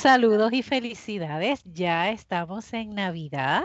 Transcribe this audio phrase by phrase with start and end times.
[0.00, 1.60] Saludos y felicidades.
[1.64, 3.64] Ya estamos en Navidad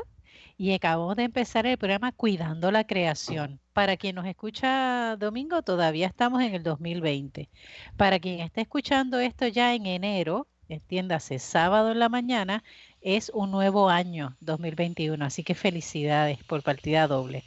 [0.57, 3.59] y acabamos de empezar el programa Cuidando la Creación.
[3.71, 7.49] Para quien nos escucha domingo, todavía estamos en el 2020.
[7.97, 12.63] Para quien esté escuchando esto ya en enero, entiéndase, sábado en la mañana,
[13.01, 15.23] es un nuevo año 2021.
[15.23, 17.43] Así que felicidades por partida doble,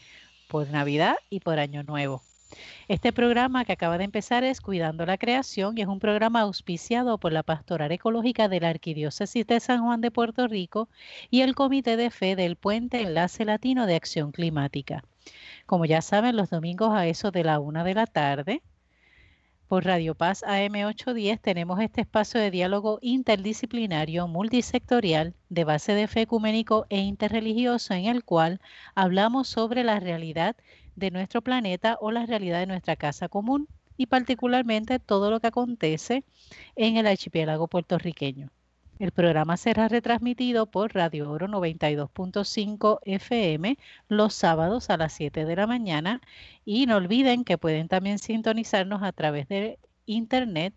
[0.46, 2.23] por Navidad y por Año Nuevo.
[2.88, 7.18] Este programa que acaba de empezar es Cuidando la Creación y es un programa auspiciado
[7.18, 10.88] por la Pastoral Ecológica de la Arquidiócesis de San Juan de Puerto Rico
[11.30, 15.02] y el Comité de Fe del Puente Enlace Latino de Acción Climática.
[15.66, 18.63] Como ya saben, los domingos a eso de la una de la tarde,
[19.68, 26.21] por Radio Paz AM810 tenemos este espacio de diálogo interdisciplinario, multisectorial, de base de fe
[26.21, 28.60] ecuménico e interreligioso, en el cual
[28.94, 30.54] hablamos sobre la realidad
[30.96, 35.47] de nuestro planeta o la realidad de nuestra casa común y particularmente todo lo que
[35.47, 36.25] acontece
[36.75, 38.50] en el archipiélago puertorriqueño.
[38.98, 43.77] El programa será retransmitido por Radio Oro 92.5 FM
[44.08, 46.22] los sábados a las 7 de la mañana
[46.64, 50.72] y no olviden que pueden también sintonizarnos a través de internet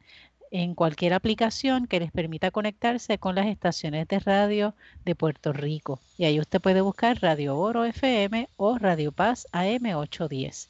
[0.51, 4.73] en cualquier aplicación que les permita conectarse con las estaciones de radio
[5.05, 5.99] de Puerto Rico.
[6.17, 10.69] Y ahí usted puede buscar Radio Oro FM o Radio Paz AM810.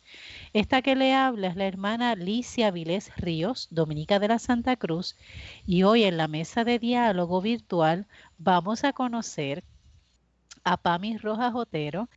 [0.53, 5.16] Esta que le habla es la hermana Licia Vilés Ríos, Dominica de la Santa Cruz,
[5.66, 8.05] y hoy en la mesa de diálogo virtual
[8.38, 9.63] vamos a conocer
[10.63, 12.09] a Pami Rojas Otero.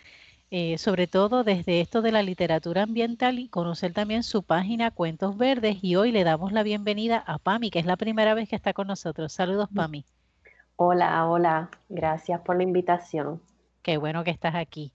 [0.55, 5.39] Eh, sobre todo desde esto de la literatura ambiental y conocer también su página Cuentos
[5.39, 5.79] Verdes.
[5.81, 8.75] Y hoy le damos la bienvenida a Pami, que es la primera vez que está
[8.75, 9.33] con nosotros.
[9.33, 9.75] Saludos, mm.
[9.75, 10.05] Pami.
[10.77, 11.71] Hola, hola.
[11.89, 13.41] Gracias por la invitación.
[13.81, 14.93] Qué bueno que estás aquí.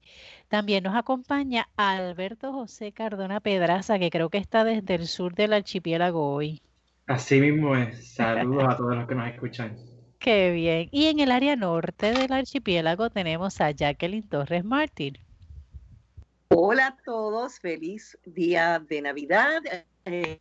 [0.48, 5.54] También nos acompaña Alberto José Cardona Pedraza, que creo que está desde el sur del
[5.54, 6.62] archipiélago hoy.
[7.08, 8.14] Así mismo es.
[8.14, 9.76] Saludos a todos los que nos escuchan.
[10.20, 10.90] Qué bien.
[10.92, 15.18] Y en el área norte del archipiélago tenemos a Jacqueline Torres Martín.
[16.60, 19.62] Hola a todos, feliz día de Navidad,
[20.06, 20.40] eh,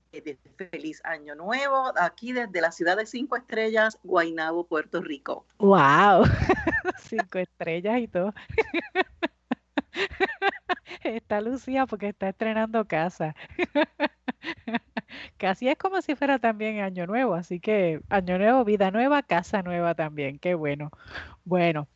[0.71, 5.45] feliz año nuevo, aquí desde la ciudad de Cinco Estrellas, Guaynabo, Puerto Rico.
[5.59, 6.25] ¡Wow!
[7.03, 8.33] Cinco estrellas y todo.
[11.03, 13.35] Está Lucía porque está estrenando casa.
[15.39, 19.63] Casi es como si fuera también Año Nuevo, así que Año Nuevo, vida nueva, casa
[19.63, 20.91] nueva también, qué bueno.
[21.45, 21.89] Bueno,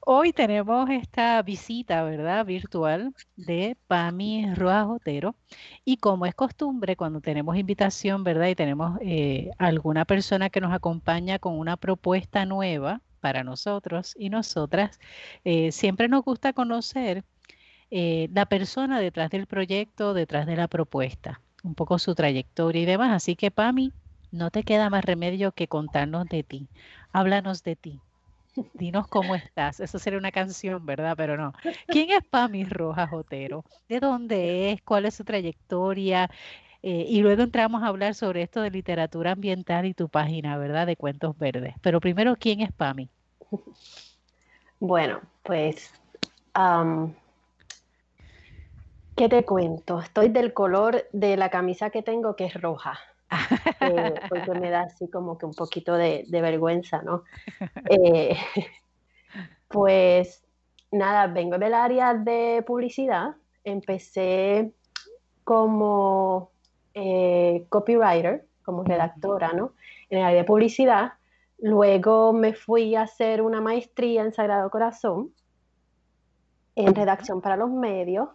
[0.00, 2.44] hoy tenemos esta visita, ¿verdad?
[2.44, 5.36] Virtual de Pami Otero
[5.84, 8.48] y como es costumbre, cuando tenemos invitación, ¿verdad?
[8.48, 14.30] Y tenemos eh, alguna persona que nos acompaña con una propuesta nueva para nosotros y
[14.30, 15.00] nosotras,
[15.44, 17.24] eh, siempre nos gusta conocer
[17.90, 22.86] eh, la persona detrás del proyecto, detrás de la propuesta un poco su trayectoria y
[22.86, 23.12] demás.
[23.12, 23.92] Así que, Pami,
[24.30, 26.68] no te queda más remedio que contarnos de ti.
[27.12, 28.00] Háblanos de ti.
[28.72, 29.80] Dinos cómo estás.
[29.80, 31.14] Eso sería una canción, ¿verdad?
[31.16, 31.52] Pero no.
[31.88, 33.64] ¿Quién es Pami Rojas Otero?
[33.88, 34.82] ¿De dónde es?
[34.82, 36.30] ¿Cuál es su trayectoria?
[36.82, 40.86] Eh, y luego entramos a hablar sobre esto de literatura ambiental y tu página, ¿verdad?
[40.86, 41.74] De Cuentos Verdes.
[41.82, 43.10] Pero primero, ¿quién es Pami?
[44.78, 45.92] Bueno, pues
[49.16, 49.98] ¿Qué te cuento?
[49.98, 52.98] Estoy del color de la camisa que tengo, que es roja.
[53.80, 57.24] Eh, porque me da así como que un poquito de, vergüenza, ¿no?
[57.88, 58.36] Eh,
[59.68, 60.44] pues
[60.90, 63.36] nada, vengo del área de publicidad.
[63.64, 64.72] Empecé
[65.44, 66.50] como
[66.92, 69.72] eh, copywriter, como redactora, ¿no?
[70.10, 71.14] En el área de publicidad.
[71.58, 75.32] Luego me fui a hacer una maestría en Sagrado Corazón,
[76.74, 78.28] en redacción para los medios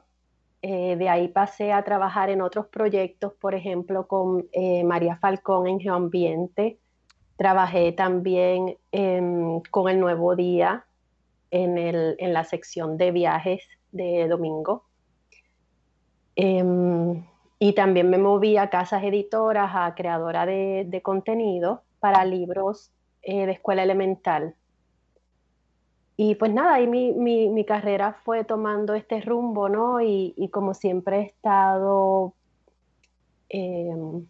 [0.61, 5.67] eh, de ahí pasé a trabajar en otros proyectos, por ejemplo, con eh, María Falcón
[5.67, 6.79] en Geoambiente.
[7.37, 8.77] Trabajé también
[9.71, 10.85] con El Nuevo Día
[11.49, 14.85] en, la sección de viajes de domingo.
[16.35, 17.25] Em,
[17.57, 23.45] y también me moví a casas editoras, a creadora de, de contenido para libros eh,
[23.45, 24.55] de escuela elemental.
[26.23, 30.01] Y pues nada, ahí mi, mi, carrera fue tomando este rumbo, ¿no?
[30.01, 32.35] Y, como siempre he estado
[33.49, 34.27] em,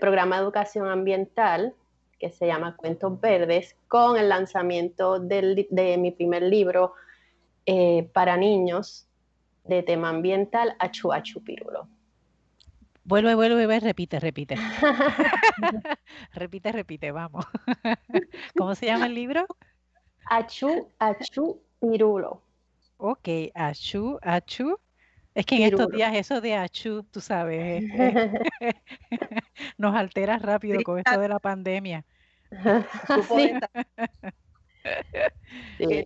[0.00, 1.74] programa de educación ambiental
[2.18, 6.94] que se llama Cuentos Verdes, con el lanzamiento de mi primer libro
[7.66, 9.08] eh, para niños
[9.64, 11.88] de tema ambiental, Achu Achu Pirulo.
[13.04, 14.56] Vuelve, vuelve, vuelve, repite, repite.
[16.32, 17.44] repite, repite, vamos.
[18.56, 19.46] ¿Cómo se llama el libro?
[20.26, 22.42] Achu Achu Pirulo.
[22.96, 24.78] Ok, Achu Achu.
[25.34, 27.82] Es que en estos días eso de Achu, tú sabes,
[29.76, 32.04] nos altera rápido con esto de la pandemia.
[33.36, 33.52] Sí.
[35.78, 36.04] sí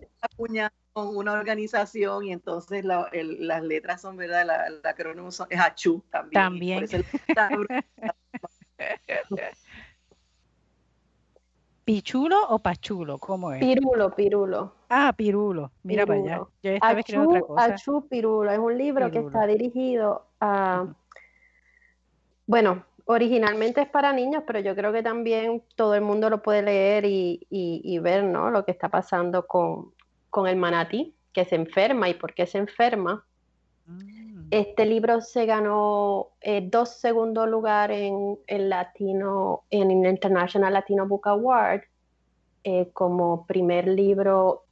[0.93, 4.45] una organización y entonces las letras son, ¿verdad?
[4.45, 6.33] La, la acrónimo es ACHU también.
[6.33, 6.87] También.
[11.89, 13.17] ¿Pichulo o pachulo?
[13.17, 13.59] ¿Cómo es?
[13.59, 14.75] Pirulo, pirulo.
[14.89, 15.71] Ah, pirulo.
[15.81, 16.41] Mira para allá.
[16.61, 17.65] Yo otra cosa.
[17.65, 20.85] Achu Pirulo es un libro que está dirigido a...
[22.45, 26.61] Bueno, originalmente es para niños, pero yo creo que también todo el mundo lo puede
[26.61, 28.51] leer y, y ver, ¿no?
[28.51, 29.91] Lo que está pasando con,
[30.29, 33.25] con el manatí, que se enferma y por qué se enferma.
[33.85, 34.47] Mm.
[34.51, 41.07] Este libro se ganó eh, dos segundos lugar en el Latino, en el International Latino
[41.07, 41.81] Book Award,
[42.63, 44.63] eh, como primer libro,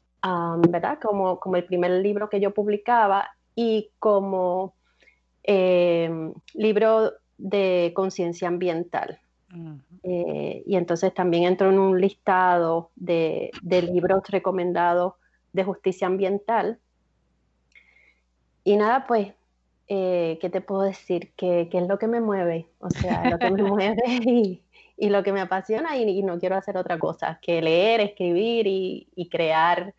[0.68, 1.00] ¿verdad?
[1.00, 4.74] Como, como el primer libro que yo publicaba y como
[5.44, 9.20] eh, libro de conciencia ambiental.
[10.04, 15.14] y entonces también entró en un listado de, de libros recomendados
[15.54, 16.80] de justicia ambiental.
[18.64, 19.34] Y nada, pues,
[19.88, 21.32] eh, ¿qué te puedo decir?
[21.38, 22.68] ¿Qué, es lo que me mueve?
[22.80, 23.96] O sea, lo que me mueve
[24.98, 29.30] y, lo que me apasiona y, no quiero hacer otra cosa que leer, escribir y,
[29.32, 29.94] crear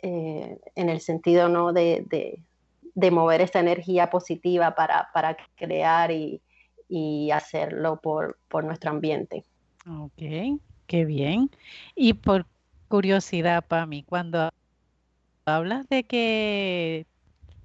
[0.00, 1.72] eh, en el sentido ¿no?
[1.72, 2.38] de,
[3.10, 6.40] mover esa energía positiva para, crear y,
[7.32, 9.44] hacerlo por, por nuestro ambiente.
[9.88, 11.50] Ok, qué bien.
[11.96, 12.46] Y por
[12.92, 14.50] curiosidad, Pami, cuando
[15.46, 17.06] hablas de que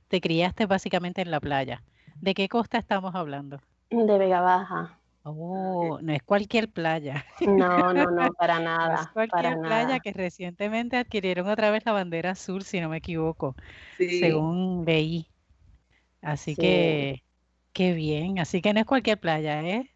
[0.08, 1.84] te criaste básicamente en la playa,
[2.22, 3.60] ¿de qué costa estamos hablando?
[3.90, 4.98] De Vega Baja.
[5.24, 7.26] Oh, no es cualquier playa.
[7.42, 9.02] No, no, no, para nada.
[9.02, 13.54] es cualquier playa que recientemente adquirieron otra vez la bandera azul, si no me equivoco,
[13.98, 15.28] según leí.
[16.22, 17.22] Así que,
[17.74, 18.40] qué bien.
[18.40, 19.92] Así que no es cualquier playa, ¿eh?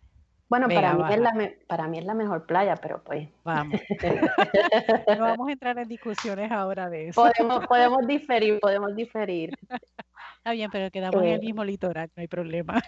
[0.52, 3.30] Bueno, para mí, es la para mí es la mejor playa, pero pues.
[3.46, 3.80] Vamos.
[5.18, 7.22] no vamos a entrar en discusiones ahora de eso.
[7.22, 9.58] Podemos, podemos diferir, podemos diferir.
[10.40, 12.82] Está bien, pero quedamos en el eh, mismo litoral, no hay problema.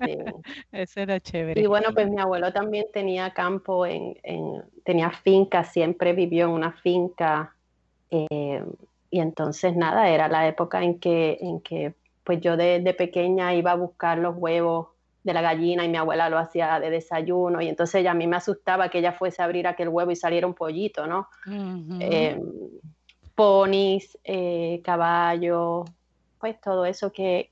[0.00, 0.16] Sí.
[0.72, 1.60] Eso era chévere.
[1.60, 6.52] Y bueno, pues mi abuelo también tenía campo, en, en tenía finca, siempre vivió en
[6.52, 7.54] una finca.
[8.10, 8.64] Eh,
[9.10, 11.92] y entonces, nada, era la época en que, en que
[12.24, 14.95] pues yo de, de pequeña iba a buscar los huevos
[15.26, 18.28] de la gallina y mi abuela lo hacía de desayuno y entonces ya a mí
[18.28, 21.28] me asustaba que ella fuese a abrir aquel huevo y saliera un pollito, ¿no?
[21.98, 22.40] Em,
[23.34, 25.84] ponis, eh, caballo,
[26.38, 27.50] pues todo eso que,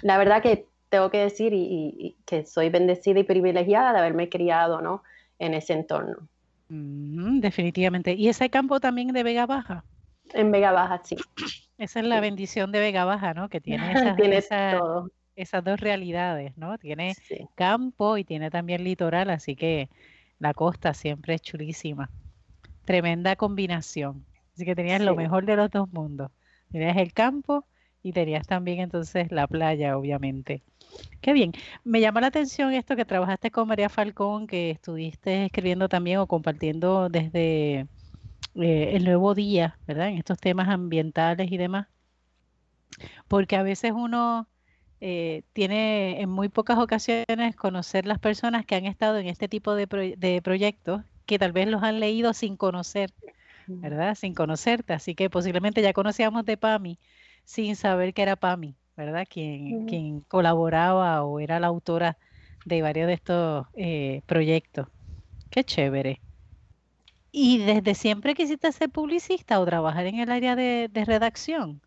[0.00, 4.80] la verdad que tengo que decir y, que soy bendecida y privilegiada de haberme criado,
[4.80, 5.02] ¿no?
[5.38, 6.26] En ese entorno.
[6.68, 8.14] definitivamente.
[8.14, 9.84] ¿Y ese campo también de Vega Baja?
[10.32, 11.16] En Vega Baja, sí.
[11.76, 13.50] Esa es la bendición de Vega Baja, ¿no?
[13.50, 13.92] Que tiene,
[14.38, 16.78] esa, todo esas dos realidades, ¿no?
[16.78, 17.14] Tiene
[17.54, 19.88] campo y tiene también litoral, así que
[20.38, 22.10] la costa siempre es chulísima.
[22.84, 24.24] Tremenda combinación.
[24.54, 26.30] Así que tenías lo mejor de los dos mundos.
[26.70, 27.66] Tenías el campo
[28.02, 30.62] y tenías también entonces la playa, obviamente.
[31.20, 31.52] Qué bien.
[31.84, 36.26] Me llama la atención esto que trabajaste con María Falcón, que estuviste escribiendo también o
[36.26, 37.86] compartiendo desde
[38.56, 40.08] eh, el nuevo día, ¿verdad?
[40.08, 41.86] En estos temas ambientales y demás.
[43.28, 44.48] Porque a veces uno
[45.04, 49.74] eh, tiene en muy pocas ocasiones conocer las personas que han estado en este tipo
[49.74, 53.10] de, proyectos que tal vez los han leído sin conocer,
[53.66, 54.14] ¿verdad?
[54.14, 54.92] Sin conocerte.
[54.92, 57.00] Así que posiblemente ya conocíamos de PAMI
[57.44, 59.26] sin saber que era PAMI, ¿verdad?
[59.28, 62.16] Quien, quien colaboraba o era la autora
[62.64, 64.86] de varios de estos eh, proyectos.
[65.50, 66.20] Qué chévere.
[67.32, 71.80] ¿Y desde siempre quisiste ser publicista o trabajar en el área de, de redacción?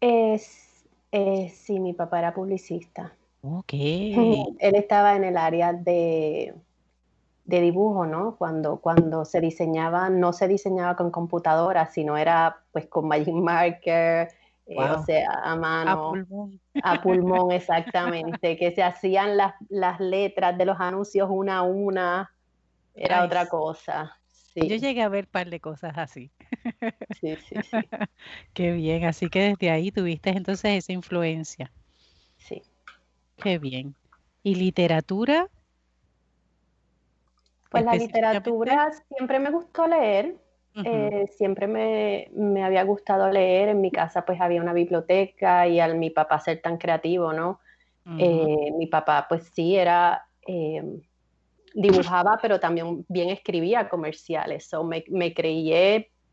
[0.00, 0.71] Es
[1.12, 3.14] eh, sí, mi papá era publicista.
[3.42, 3.72] Ok.
[3.72, 6.54] Él estaba en el área de,
[7.44, 8.36] de dibujo, ¿no?
[8.36, 14.28] Cuando, cuando se diseñaba, no se diseñaba con computadora, sino era pues con Magic Marker,
[14.66, 15.90] eh, o sea, a mano.
[15.90, 16.60] A pulmón.
[16.82, 18.56] A pulmón, exactamente.
[18.56, 22.32] que se hacían las, las, letras de los anuncios una a una.
[22.94, 24.18] Era otra cosa.
[24.54, 26.30] Yo llegué a ver un par de cosas así.
[27.20, 27.88] Sí, sí, sí.
[28.52, 31.72] Qué bien, así que desde ahí tuviste entonces esa influencia.
[32.38, 32.62] Sí.
[33.36, 33.94] Qué bien.
[34.42, 35.48] ¿Y literatura?
[37.70, 40.36] Pues la literatura siempre me gustó leer,
[40.84, 43.70] eh, siempre me, me, había gustado leer.
[43.70, 47.60] En mi casa pues había una biblioteca y al mi papá ser tan creativo, ¿no?
[48.18, 51.00] Eh, mi papá pues sí era, em,
[51.74, 54.66] dibujaba, pero también bien escribía comerciales.
[54.66, 55.72] So me, me creí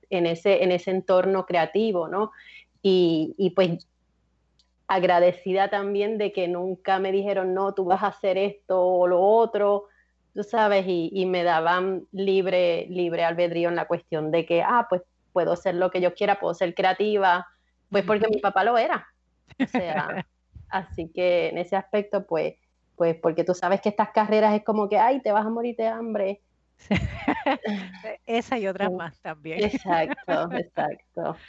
[0.09, 2.31] en ese, en ese entorno creativo, ¿no?
[2.81, 3.85] Y, y pues
[4.89, 9.21] agradecida también de que nunca me dijeron, no, tú vas a hacer esto o lo
[9.21, 9.85] otro,
[10.33, 15.03] tú sabes, y, me daban libre, libre albedrío en la cuestión de que, ah, pues
[15.31, 17.47] puedo ser lo que yo quiera, puedo ser creativa,
[17.91, 19.07] pues porque mi papá lo era.
[19.61, 20.25] O sea,
[20.69, 22.55] así que en ese aspecto, pues,
[22.99, 25.73] pues porque tú sabes que estas carreras es como que, ay, te vas a morir
[25.77, 26.41] de hambre.
[28.25, 29.63] Esa y otras más también.
[29.63, 31.37] Exacto, exacto.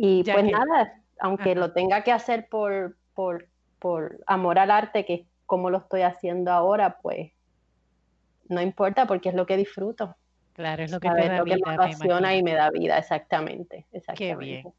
[0.00, 3.48] Y pues nada, aunque lo tenga que hacer por, por,
[3.80, 7.32] por amor al arte, que es como lo estoy haciendo ahora, pues
[8.48, 10.16] no importa porque es lo que disfruto.
[10.52, 13.86] Claro, es lo que, me, apasiona y me da vida, exactamente.
[14.16, 14.72] Qué bien.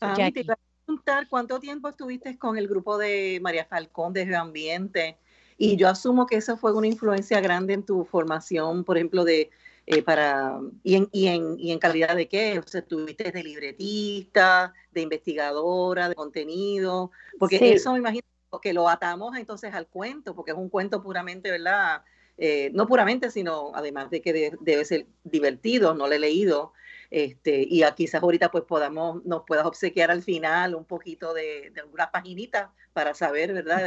[0.00, 5.16] te iba a preguntar cuánto tiempo estuviste con el grupo de María Falcón de Geoambiente
[5.58, 9.50] y yo asumo que eso fue una influencia grande en tu formación, por ejemplo, de
[9.86, 13.42] eh, para, y en, y, en, y en calidad de qué, o sea, estuviste de
[13.44, 18.24] libretista, de investigadora, de contenido, porque eso me imagino
[18.60, 22.02] que lo atamos entonces al cuento, porque es un cuento puramente, ¿verdad?
[22.38, 26.72] Eh, no puramente, sino además de que debe ser divertido, no lo he leído,
[27.10, 31.80] este, y quizás ahorita pues podamos, nos puedas obsequiar al final un poquito de, de
[31.80, 33.86] algunas paginitas para saber, ¿verdad?,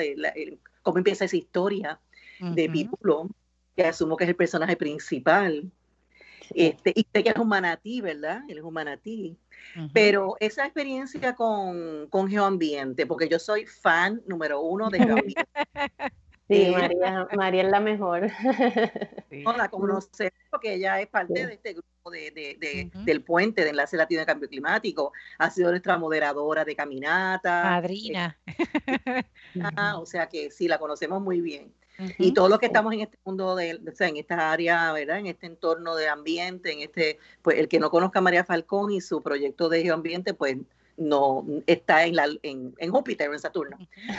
[0.81, 1.99] cómo empieza esa historia
[2.39, 3.29] de Pípulo,
[3.75, 5.69] que asumo que es el personaje principal.
[6.55, 8.41] Este, y sé que es un manatí, ¿verdad?
[8.47, 9.37] Él es un manatí.
[9.93, 15.45] Pero esa experiencia con, con Geoambiente, porque yo soy fan número uno de Geoambiente.
[16.49, 18.29] Sí, María, María es la mejor.
[19.31, 23.69] No la conocemos porque ella es parte de este grupo de, de, del puente de
[23.69, 25.13] Enlace Latino de Cambio Climático.
[25.37, 27.63] Ha sido nuestra moderadora de caminata.
[27.63, 28.37] Madrina.
[29.95, 31.71] o sea que sí, la conocemos muy bien.
[32.17, 35.19] Y todos los que estamos en este mundo, de, o sea, en esta área, ¿verdad?
[35.19, 38.91] En este entorno de ambiente, en este, pues el que no conozca a María Falcón
[38.91, 40.57] y su proyecto de geoambiente, pues
[40.97, 43.77] no está en, la, en, en Júpiter, en Saturno.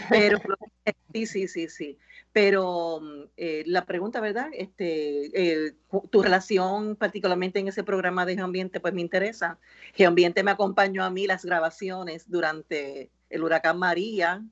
[0.09, 0.39] Pero
[1.13, 1.99] sí, sí, sí, sí.
[2.43, 3.03] Pero
[3.37, 4.49] eh, la pregunta, ¿verdad?
[4.55, 5.75] Este, eh,
[6.09, 9.59] tu relación particularmente en ese programa de Geoambiente, pues me interesa.
[9.93, 14.43] Geoambiente me acompañó a mí las grabaciones durante el huracán María,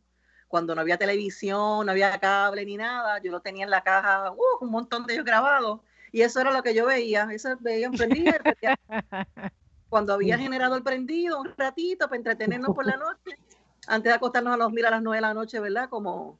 [0.48, 4.32] cuando no había televisión, no había cable ni nada, yo lo tenía en la caja,
[4.32, 5.80] uh, un montón de ellos grabados,
[6.12, 8.34] y eso era lo que yo veía, eso veía prendido,
[9.88, 13.38] cuando había generado el prendido un ratito para entretenernos por la noche,
[13.86, 15.88] antes de acostarnos a los mil a las nueve de la noche, ¿verdad?
[15.88, 16.38] Como,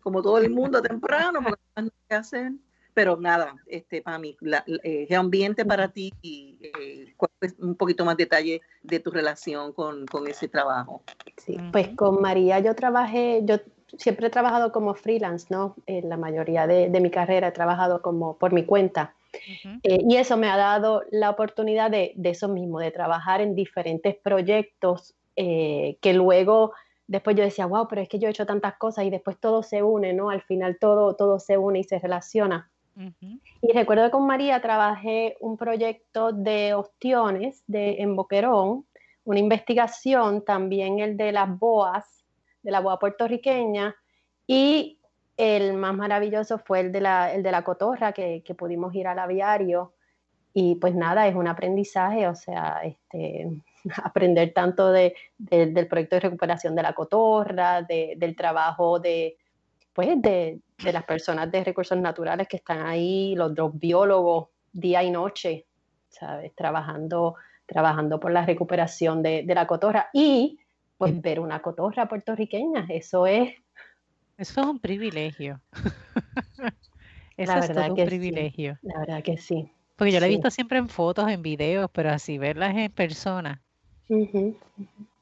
[0.00, 2.52] como todo el mundo temprano, porque no hay que hacer.
[2.92, 7.14] Pero nada, este, para mí, el eh, ambiente para ti y eh,
[7.58, 11.02] un poquito más detalle de tu relación con, con ese trabajo.
[11.36, 13.56] Sí, pues con María yo trabajé, yo
[13.96, 15.76] siempre he trabajado como freelance, ¿no?
[15.86, 19.14] En la mayoría de, de mi carrera he trabajado como por mi cuenta.
[19.84, 23.54] Eh, y eso me ha dado la oportunidad de, de, eso mismo, de trabajar en
[23.54, 26.72] diferentes proyectos que luego
[27.10, 29.64] después yo decía, wow, pero es que yo he hecho tantas cosas y después todo
[29.64, 30.30] se une, ¿no?
[30.30, 32.70] Al final todo, todo se une y se relaciona.
[33.62, 38.84] Y recuerdo que con María trabajé un proyecto de ostiones de, en Boquerón,
[39.24, 42.24] una investigación, también el de las boas,
[42.62, 43.96] de la boa puertorriqueña,
[44.46, 44.98] y
[45.36, 49.08] el más maravilloso fue el de la, el de la cotorra, que, que pudimos ir
[49.08, 49.94] al aviario.
[50.52, 53.48] Y pues nada, es un aprendizaje, o sea, este,
[54.02, 59.36] aprender tanto de, del proyecto de recuperación de la cotorra, del trabajo de,
[59.92, 60.60] pues, de,
[60.92, 65.66] las personas de recursos naturales que están ahí, los dos biólogos, día y noche,
[66.08, 66.54] ¿sabes?
[66.54, 67.34] Trabajando,
[67.66, 70.58] trabajando por la recuperación de, la cotorra y
[70.96, 73.54] pues ver una cotorra puertorriqueña, eso es...
[74.36, 75.60] Eso es un privilegio.
[77.36, 78.78] eso es todo un privilegio.
[78.82, 79.70] La verdad que sí.
[79.96, 83.62] Porque yo la he visto siempre en fotos, en videos, pero así verlas en persona.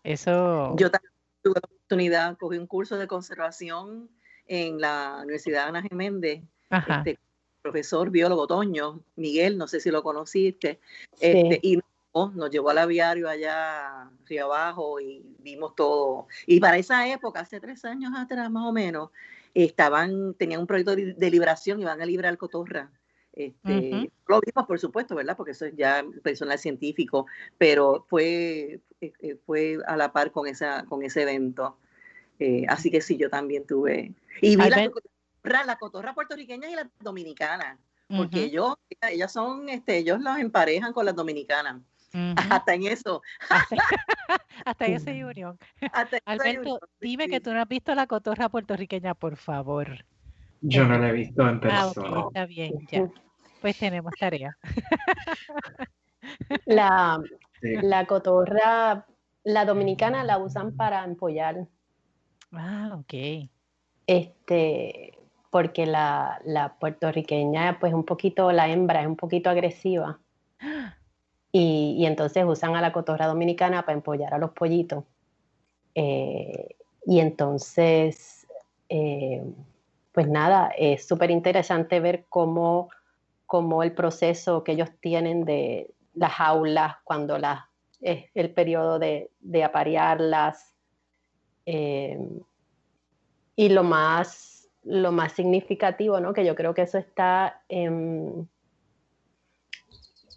[0.02, 0.74] Eso.
[0.76, 4.08] Yo también tuve la oportunidad, cogí un curso de conservación
[4.46, 7.18] en la Universidad Ana Geméndez, este,
[7.62, 10.80] profesor biólogo Toño, Miguel, no sé si lo conociste,
[11.20, 11.78] este, y
[12.14, 16.26] nos llevó al aviario allá río abajo y vimos todo.
[16.46, 19.10] Y para esa época, hace tres años atrás más o menos,
[19.54, 22.90] estaban, tenían un proyecto de liberación y van a librar cotorra.
[23.38, 25.36] Este, Lo vimos, por supuesto, ¿verdad?
[25.36, 27.26] Porque eso es ya personal científico,
[27.56, 31.78] pero fue, eh, eh, fue a la par con, esa, con ese evento.
[32.40, 34.12] Eh, así que sí, yo también tuve.
[34.42, 34.90] Y vi la,
[35.64, 37.78] la, cotorra puertorriqueña y la dominicana,
[38.08, 41.80] porque ellos, ellas son, este, ellos los emparejan con las dominicanas.
[42.50, 43.22] Hasta en eso.
[44.64, 45.56] Hasta, en esa unión.
[46.24, 50.04] Alberto, dime que tú no has visto la cotorra puertorriqueña, por favor.
[50.60, 52.24] Yo no la he visto en ah, persona.
[52.26, 53.08] está bien, ya.
[53.60, 54.56] Pues tenemos tarea.
[56.66, 57.20] La,
[57.62, 59.06] la cotorra,
[59.44, 61.66] la dominicana la usan para empollar.
[62.52, 63.48] Ah, ok.
[64.06, 65.18] Este,
[65.50, 70.20] porque la, la puertorriqueña, pues un poquito, la hembra es un poquito agresiva.
[71.50, 75.04] Y, y, entonces usan a la cotorra dominicana para empollar a los pollitos.
[75.94, 78.46] Eh, y entonces,
[78.90, 79.42] eh,
[80.12, 82.90] pues nada, es súper interesante ver cómo,
[83.48, 87.64] cómo, el proceso que ellos tienen de las jaulas, cuando las,
[88.00, 90.74] es el periodo de, de aparearlas.
[91.66, 92.18] Eh,
[93.56, 96.32] y lo más, lo más significativo, ¿no?
[96.32, 97.62] que yo creo que eso está,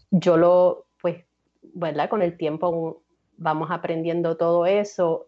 [0.10, 1.24] yo lo, pues,
[1.62, 2.10] ¿verdad?
[2.10, 3.04] Con el tiempo
[3.38, 5.28] vamos aprendiendo todo eso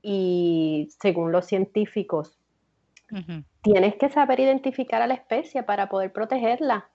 [0.00, 2.38] y según los científicos,
[3.62, 6.88] tienes que saber identificar a la especie para poder protegerla.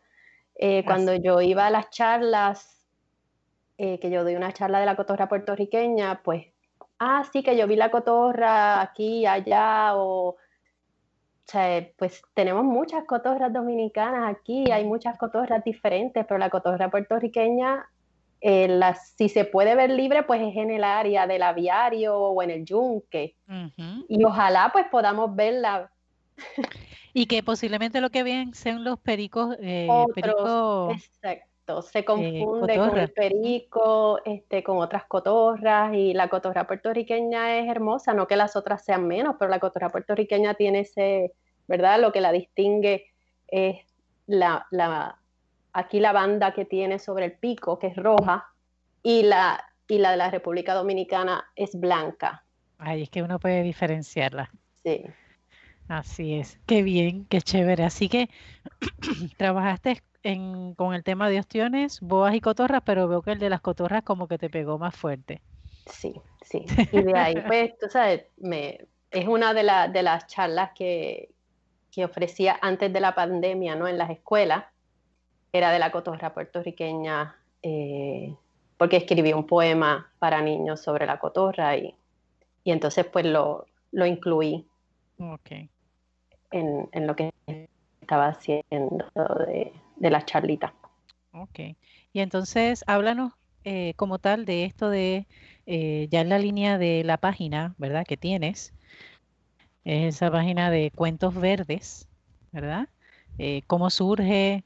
[0.62, 2.86] Eh, cuando yo iba a las charlas,
[3.78, 6.48] eh, que yo doy una charla de la cotorra puertorriqueña, pues,
[7.00, 10.38] ah, sí, que yo vi la cotorra aquí, allá, o, o
[11.46, 17.89] sea, pues tenemos muchas cotorras dominicanas aquí, hay muchas cotorras diferentes, pero la cotorra puertorriqueña,
[18.42, 18.82] eh,
[19.16, 22.66] si se puede ver libre, pues es en el área del aviario o en el
[22.66, 23.38] yunque.
[24.10, 25.89] Y ojalá pues podamos verla
[27.13, 29.55] y que posiblemente lo que ven sean los pericos.
[29.60, 36.67] Eh, exacto, se eh, confunde con el perico, este, con otras cotorras, y la cotorra
[36.67, 41.34] puertorriqueña es hermosa, no que las otras sean menos, pero la cotorra puertorriqueña tiene ese,
[41.67, 42.00] ¿verdad?
[42.00, 43.08] Lo que la distingue
[43.48, 43.77] es
[44.27, 45.19] la, la
[45.74, 48.48] aquí la banda que tiene sobre el pico, que es roja,
[49.03, 52.43] y la, y la de la República Dominicana es blanca.
[52.78, 54.52] Ay, es que uno puede diferenciarla.
[54.84, 55.06] Sí.
[55.89, 57.84] Así es, qué bien, qué chévere.
[57.84, 58.30] Así que
[59.38, 60.04] trabajaste
[60.75, 64.04] con el tema de ostiones, boas y cotorras, pero veo que el de las cotorras
[64.04, 65.41] como que te pegó más fuerte.
[65.88, 66.63] Sí, sí.
[66.93, 71.32] Y de ahí, pues, tú sabes, me, es una de, de las charlas que,
[72.06, 73.86] ofrecía antes de la pandemia, ¿no?
[73.86, 74.63] En las escuelas,
[75.52, 78.34] era de la cotorra puertorriqueña, eh,
[78.78, 81.93] porque escribí un poema para niños sobre la cotorra y,
[82.63, 84.65] y entonces pues lo, lo incluí.
[85.17, 85.69] Okay
[86.52, 87.32] en, lo que
[88.02, 89.06] estaba haciendo
[89.48, 89.72] de,
[90.10, 90.74] la charlita.
[91.32, 91.60] Ok.
[92.14, 93.34] Y entonces, háblanos
[93.64, 95.28] eh, como tal de esto de,
[95.66, 98.06] eh, ya en la línea de la página, ¿verdad?
[98.06, 98.74] Que tienes,
[99.84, 102.08] es esa página de cuentos verdes,
[102.52, 102.90] ¿verdad?
[103.38, 104.64] Eh, ¿Cómo surge?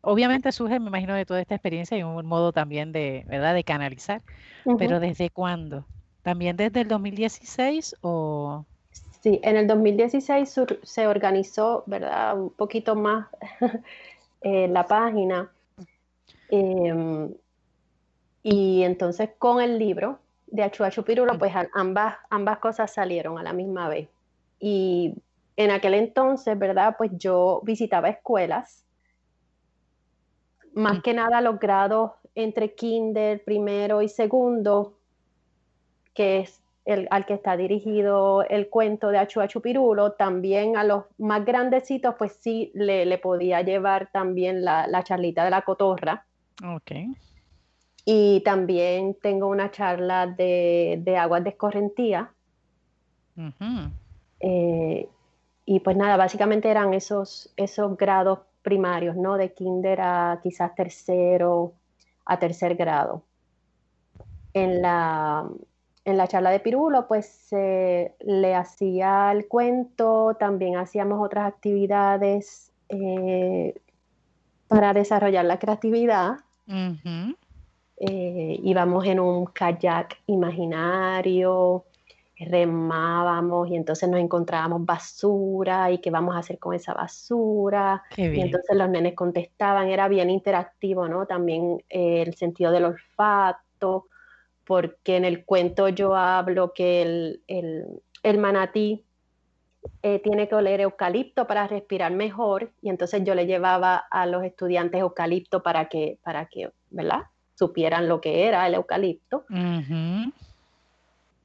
[0.00, 3.54] Obviamente surge, me imagino, de toda esta experiencia y un modo también de, ¿verdad?
[3.54, 4.22] De canalizar.
[4.78, 5.86] Pero ¿desde cuándo?
[6.22, 8.66] ¿También desde el 2016 o...?
[9.24, 12.38] Sí, en el 2016 se organizó, ¿verdad?
[12.38, 13.26] Un poquito más
[14.42, 15.50] eh, la página.
[16.50, 17.32] Em,
[18.42, 23.54] y entonces con el libro de Achuachu Pirulo, pues ambas, ambas cosas salieron a la
[23.54, 24.10] misma vez.
[24.60, 25.14] Y
[25.56, 26.96] en aquel entonces, ¿verdad?
[26.98, 28.84] Pues yo visitaba escuelas,
[30.74, 34.98] más que nada los grados entre kinder, primero y segundo,
[36.12, 41.44] que es al que está dirigido el cuento de Achu Pirulo, también a los más
[41.44, 46.26] grandecitos, pues sí le, podía llevar también la, charlita de la cotorra.
[46.62, 46.92] Ok.
[48.04, 52.30] Y también tengo una charla de, aguas de escorrentía.
[54.40, 55.08] Eh,
[55.64, 59.38] y pues nada, básicamente eran esos, esos grados primarios, ¿no?
[59.38, 61.72] De kinder a quizás tercero,
[62.26, 63.22] a tercer grado.
[64.52, 65.48] En la,
[66.04, 73.74] en la charla de Pirulo, pues le hacía el cuento, también hacíamos otras actividades eh,
[74.68, 76.36] para desarrollar la creatividad.
[77.96, 81.84] Eh, íbamos en un kayak imaginario,
[82.38, 88.02] remábamos y entonces nos encontrábamos basura y qué vamos a hacer con esa basura.
[88.16, 91.26] Y entonces los nenes contestaban, era bien interactivo, ¿no?
[91.26, 94.06] También eh, el sentido del olfato
[94.66, 97.02] porque en el cuento yo hablo que
[97.46, 99.04] el, manatí
[100.02, 104.44] eh, tiene que oler eucalipto para respirar mejor y entonces yo le llevaba a los
[104.44, 107.22] estudiantes eucalipto para que, para que ¿verdad?
[107.54, 109.44] supieran lo que era el eucalipto.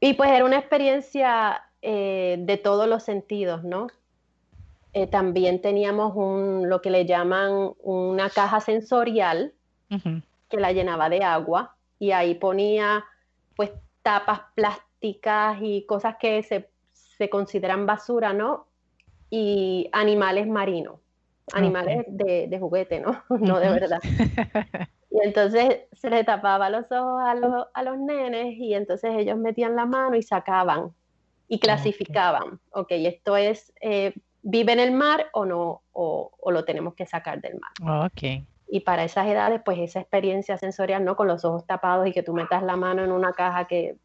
[0.02, 3.88] Y pues era una experiencia eh, de todos los sentidos, ¿no?
[4.94, 9.54] eh, también teníamos un, lo que le llaman una caja sensorial
[10.50, 13.06] que la llenaba de agua y ahí ponía
[13.56, 18.68] pues tapas plásticas y cosas que se, se consideran basura, ¿no?
[19.30, 21.00] Y animales marinos,
[21.54, 23.22] animales de, de, juguete, ¿no?
[23.30, 24.00] no de verdad.
[25.12, 29.38] Y entonces se le tapaba los ojos a los, a los nenes y entonces ellos
[29.38, 30.94] metían la mano y sacaban
[31.48, 32.60] y clasificaban.
[32.72, 35.82] Ok, esto es, eh, ¿vive en el mar o no?
[35.94, 38.06] O, o, lo tenemos que sacar del mar.
[38.06, 38.44] Ok.
[38.72, 41.16] Y para esas edades, pues esa experiencia sensorial, ¿no?
[41.16, 43.98] Con los ojos tapados y que tú metas la mano en una caja que...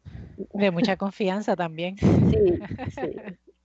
[0.53, 1.97] De mucha confianza también.
[1.97, 2.59] Sí,
[2.95, 3.15] sí.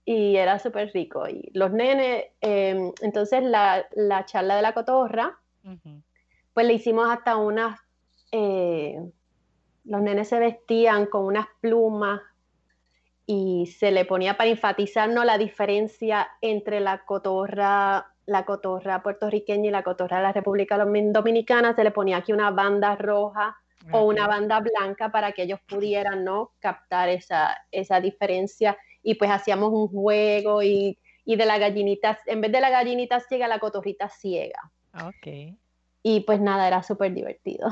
[0.04, 1.28] Y era súper rico.
[1.28, 5.38] Y los nenes, em, entonces la, la, charla de la cotorra,
[6.52, 7.78] pues le hicimos hasta unas,
[8.32, 9.00] eh,
[9.84, 12.20] los nenes se vestían con unas plumas
[13.26, 19.72] y se le ponía para enfatizarnos la diferencia entre la cotorra, la cotorra puertorriqueña y
[19.72, 23.56] la cotorra de la República Dominicana, se le ponía aquí una banda roja
[23.90, 26.52] o una banda blanca para que ellos pudieran ¿no?
[26.60, 32.40] captar esa, esa diferencia y pues hacíamos un juego y, y de la gallinita, en
[32.40, 34.70] vez de la gallinita ciega, la cotorrita ciega.
[34.94, 35.56] Ok.
[36.02, 37.68] Y pues nada, era súper divertido.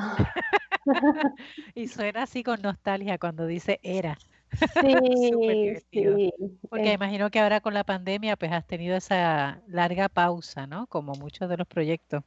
[1.75, 4.19] y suena así con nostalgia cuando dice era.
[4.83, 6.33] Sí, sí.
[6.69, 10.87] Porque imagino que ahora con la pandemia pues has tenido esa larga pausa, ¿no?
[10.87, 12.23] Como muchos de los proyectos.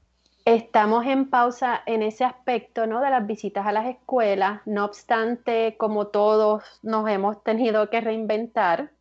[0.45, 3.01] Estamos en pausa en ese aspecto, ¿no?
[3.01, 4.62] De las visitas a las escuelas.
[4.65, 8.91] No obstante, como todos nos hemos tenido que reinventar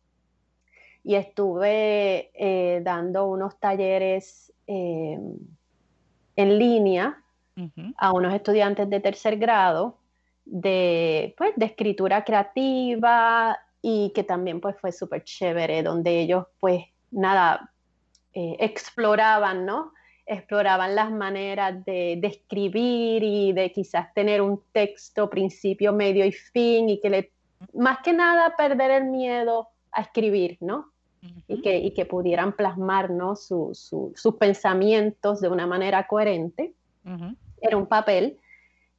[1.03, 5.19] y estuve eh, dando unos talleres eh,
[6.35, 7.17] en línea
[7.97, 9.97] a unos estudiantes de tercer grado
[10.45, 16.83] de, pues, de escritura creativa y que también pues fue súper chévere, donde ellos pues
[17.09, 17.71] nada,
[18.33, 19.93] eh, exploraban, ¿no?
[20.25, 26.31] Exploraban las maneras de, de, escribir y de quizás tener un texto, principio, medio y
[26.31, 27.31] fin, y que le,
[27.73, 30.91] más que nada perder el miedo a escribir, ¿no?
[31.47, 33.35] y, que, y, que, pudieran plasmar ¿no?
[33.35, 36.73] su, sus pensamientos de una manera coherente.
[37.61, 38.39] Era un papel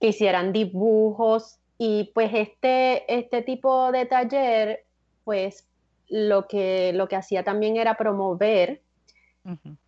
[0.02, 4.84] que hicieran dibujos y pues este, este tipo de taller,
[5.22, 5.68] pues
[6.08, 8.82] lo que, lo que hacía también era promover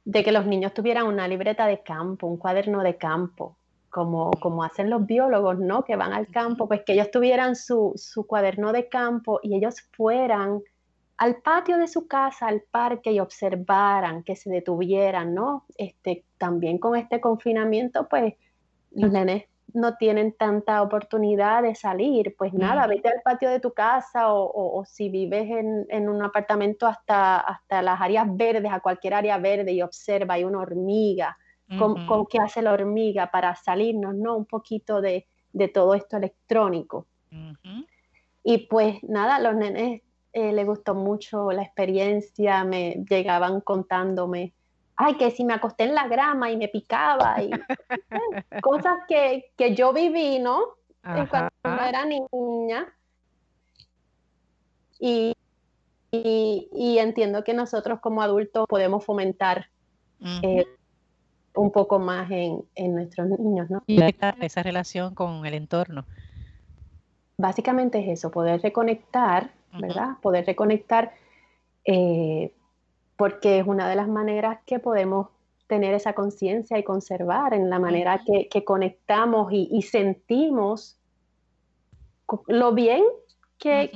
[0.05, 3.57] de que los niños tuvieran una libreta de campo, un cuaderno de campo,
[3.91, 5.85] como, como hacen los biólogos, ¿no?
[5.85, 9.81] Que van al campo, pues que ellos tuvieran su, su cuaderno de campo y ellos
[9.97, 10.63] fueran
[11.17, 15.65] al patio de su casa, al parque y observaran, que se detuvieran, ¿no?
[15.77, 18.35] Este, también con este confinamiento, pues
[18.93, 23.73] los nenes no tienen tanta oportunidad de salir, pues nada, vete al patio de tu
[23.73, 29.37] casa o, si vives en, un apartamento hasta, hasta las áreas verdes, a cualquier área
[29.39, 31.37] verde y observa, hay una hormiga,
[31.77, 34.37] ¿con, qué hace la hormiga para salirnos, ¿no?
[34.37, 35.27] Un poquito de,
[35.73, 37.07] todo esto electrónico.
[38.45, 44.53] Y pues nada, los nenes eh, le gustó mucho la experiencia, me llegaban contándome,
[44.97, 47.51] ay, que si me acosté en la grama y me picaba, y
[48.61, 50.61] cosas que, yo viví, ¿no?
[51.03, 51.51] Cuando
[51.87, 52.87] era niña.
[54.99, 55.35] Y,
[56.11, 59.67] y, entiendo que nosotros como adultos podemos fomentar
[60.43, 60.65] eh,
[61.55, 63.83] un poco más en, en, nuestros niños, ¿no?
[63.87, 64.01] Y
[64.41, 66.07] esa relación con el entorno.
[67.37, 70.17] Básicamente es eso, poder reconectar ¿verdad?
[70.23, 71.13] Poder reconectar,
[71.85, 72.53] eh,
[73.17, 75.29] porque es una de las maneras que podemos
[75.67, 80.99] tener esa conciencia y conservar en la manera que, conectamos y, sentimos
[82.47, 83.03] lo bien
[83.59, 83.91] que,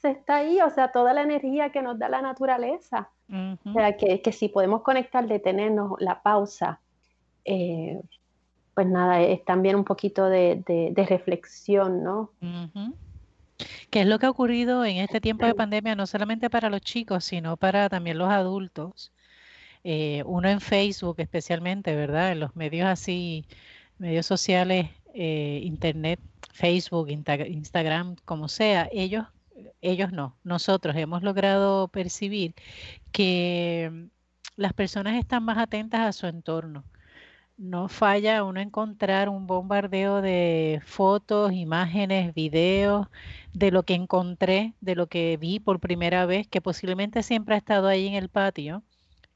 [0.00, 3.10] se, está ahí, o sea, toda la energía que nos da la naturaleza.
[3.28, 6.80] O sea, que, si podemos conectar, detenernos, la pausa,
[7.44, 8.00] eh,
[8.74, 12.30] pues nada, es también un poquito de, reflexión, ¿no?
[13.90, 16.80] ¿Qué es lo que ha ocurrido en este tiempo de pandemia, no solamente para los
[16.80, 19.12] chicos, sino para también los adultos?
[19.84, 22.32] Eh, uno en Facebook especialmente, ¿verdad?
[22.32, 23.46] En los medios así,
[23.98, 26.20] medios sociales, eh, Internet,
[26.52, 29.26] Facebook, Instagram, como sea, ellos,
[29.80, 32.54] ellos no, nosotros hemos logrado percibir
[33.12, 34.08] que
[34.56, 36.84] las personas están más atentas a su entorno
[37.56, 43.08] no falla uno encontrar un bombardeo de fotos, imágenes, videos
[43.52, 47.58] de lo que encontré, de lo que vi por primera vez, que posiblemente siempre ha
[47.58, 48.82] estado ahí en el patio,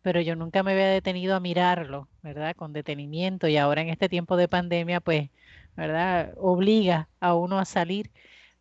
[0.02, 2.54] pero yo nunca me había detenido a mirarlo, ¿verdad?
[2.56, 5.30] Con detenimiento y ahora en este tiempo de pandemia, pues,
[5.76, 6.34] ¿verdad?
[6.38, 8.10] Obliga a uno a salir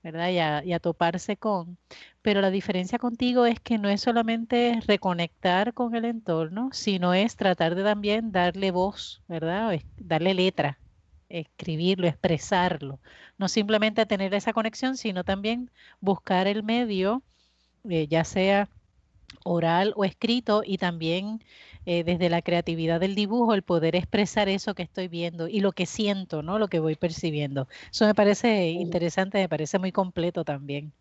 [0.03, 0.63] ¿verdad?
[0.63, 1.77] Y a, toparse con.
[2.21, 7.35] Pero la diferencia contigo es que no es solamente reconectar con el entorno, sino es
[7.35, 9.79] tratar de también darle voz, ¿verdad?
[9.97, 10.79] darle letra,
[11.29, 12.99] escribirlo, expresarlo.
[13.38, 17.23] No simplemente tener esa conexión, sino también buscar el medio,
[17.89, 18.69] eh, ya sea
[19.43, 21.41] oral o escrito, y también
[21.85, 25.71] eh, desde la creatividad del dibujo, el poder expresar eso que estoy viendo y lo
[25.71, 26.59] que siento, ¿no?
[26.59, 27.67] Lo que voy percibiendo.
[27.91, 30.93] Eso me parece interesante, me parece muy completo también.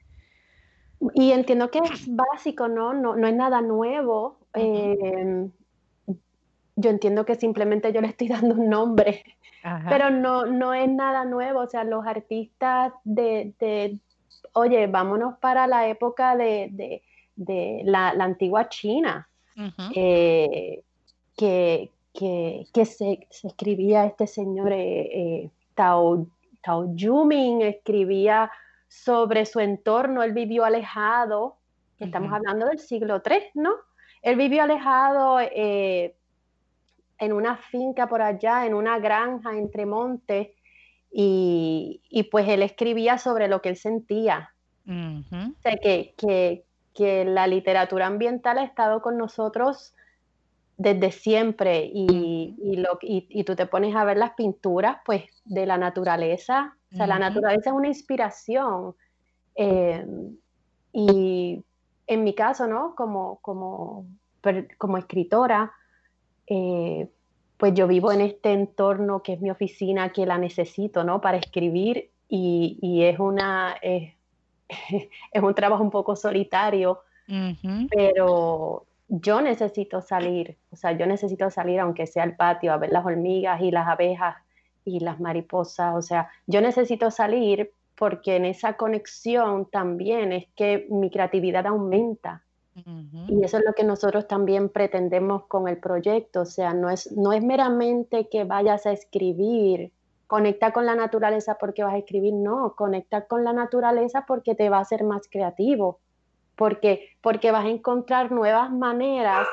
[1.14, 2.92] Y entiendo que es básico, ¿no?
[2.92, 4.38] No, no es nada nuevo.
[4.54, 5.50] Em,
[6.76, 9.24] yo entiendo que simplemente yo le estoy dando un nombre,
[9.88, 11.60] pero no, no es nada nuevo.
[11.60, 13.98] O sea, los artistas de,
[14.52, 17.02] oye, vámonos para la época de,
[17.38, 19.28] la, la, antigua China.
[19.94, 20.82] Eh,
[21.36, 26.26] que, que, se, escribía este señor eh, eh, Tao,
[26.62, 28.50] Tao Yumin, escribía
[28.88, 31.56] sobre su entorno, él vivió alejado,
[31.98, 33.72] estamos hablando del siglo III, ¿no?
[34.22, 36.12] Él vivió alejado en
[37.32, 40.48] una finca por allá, en una granja entre montes,
[41.10, 44.54] y, pues él escribía sobre lo que él sentía.
[44.86, 46.64] O sea, que, que,
[46.98, 49.94] que la literatura ambiental ha estado con nosotros
[50.76, 55.78] desde siempre y, lo, y, tú te pones a ver las pinturas pues de la
[55.78, 58.96] naturaleza, o sea, la naturaleza es una inspiración.
[59.54, 60.04] Eh,
[60.92, 61.64] y
[62.08, 62.96] en mi caso, ¿no?
[62.96, 64.04] Como, como,
[64.76, 65.72] como escritora,
[66.48, 67.08] eh,
[67.58, 71.20] pues yo vivo en este entorno que es mi oficina, que la necesito, ¿no?
[71.20, 74.14] Para escribir y, es una, es
[75.42, 77.00] un trabajo un poco solitario,
[77.90, 82.90] pero yo necesito salir, o sea, yo necesito salir aunque sea al patio a ver
[82.90, 84.36] las hormigas y las abejas
[84.84, 90.86] y las mariposas, o sea, yo necesito salir porque en esa conexión también es que
[90.90, 92.44] mi creatividad aumenta.
[93.26, 97.10] Y eso es lo que nosotros también pretendemos con el proyecto, o sea, no es,
[97.10, 99.90] no es meramente que vayas a escribir
[100.28, 104.68] conecta con la naturaleza porque vas a escribir, no, conecta con la naturaleza porque te
[104.68, 106.00] va a hacer más creativo,
[106.54, 109.48] porque, porque vas a encontrar nuevas maneras,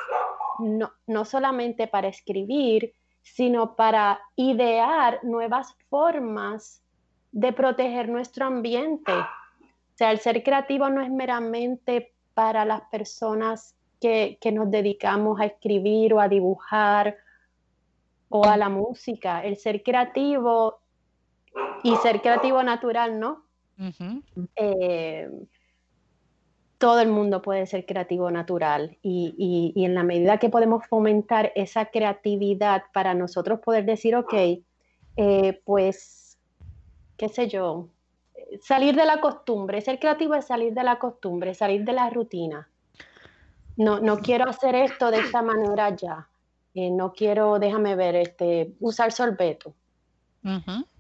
[0.60, 6.84] no, no solamente para escribir, sino para idear nuevas formas
[7.32, 9.14] de proteger nuestro ambiente.
[9.14, 15.40] O sea, el ser creativo no es meramente para las personas que, que nos dedicamos
[15.40, 17.16] a escribir o a dibujar
[18.30, 19.44] o a la música.
[19.44, 20.80] El ser creativo
[21.84, 23.46] y ser creativo natural, ¿no?
[24.56, 25.30] Eh,
[26.78, 31.86] todo el mundo puede ser creativo natural y, en la medida que podemos fomentar esa
[31.86, 34.34] creatividad para nosotros poder decir, ok,
[35.18, 36.38] eh, pues,
[37.18, 37.90] qué sé yo,
[38.62, 42.70] salir de la costumbre, ser creativo es salir de la costumbre, salir de la rutina.
[43.78, 46.28] No, no quiero hacer esto de esta manera ya.
[46.76, 49.74] Eh, no quiero, déjame ver, este, usar sorbeto.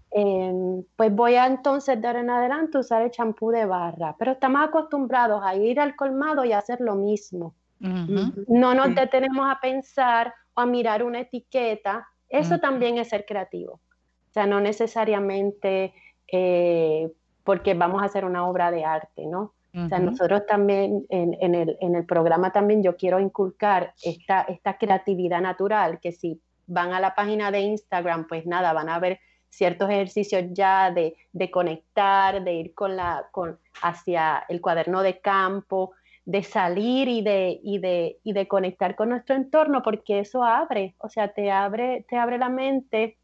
[0.09, 4.31] Em, pues voy a entonces de ahora en adelante usar el champú de barra, pero
[4.31, 7.53] estamos acostumbrados a ir al colmado y hacer lo mismo.
[7.79, 13.73] No nos detenemos a pensar o a mirar una etiqueta, eso también es ser creativo.
[13.73, 15.93] O sea, no necesariamente
[16.31, 17.11] eh,
[17.43, 19.53] porque vamos a hacer una obra de arte, ¿no?
[19.77, 25.99] O sea, nosotros también en, el, programa también yo quiero inculcar esta, esta creatividad natural,
[25.99, 30.43] que si van a la página de Instagram, pues nada, van a ver ciertos ejercicios
[30.51, 31.15] ya de,
[31.51, 35.91] conectar, de ir con la, con, hacia el cuaderno de campo,
[36.25, 40.95] de salir y de, y de, y de conectar con nuestro entorno, porque eso abre,
[40.97, 43.17] o sea, te abre, te abre la mente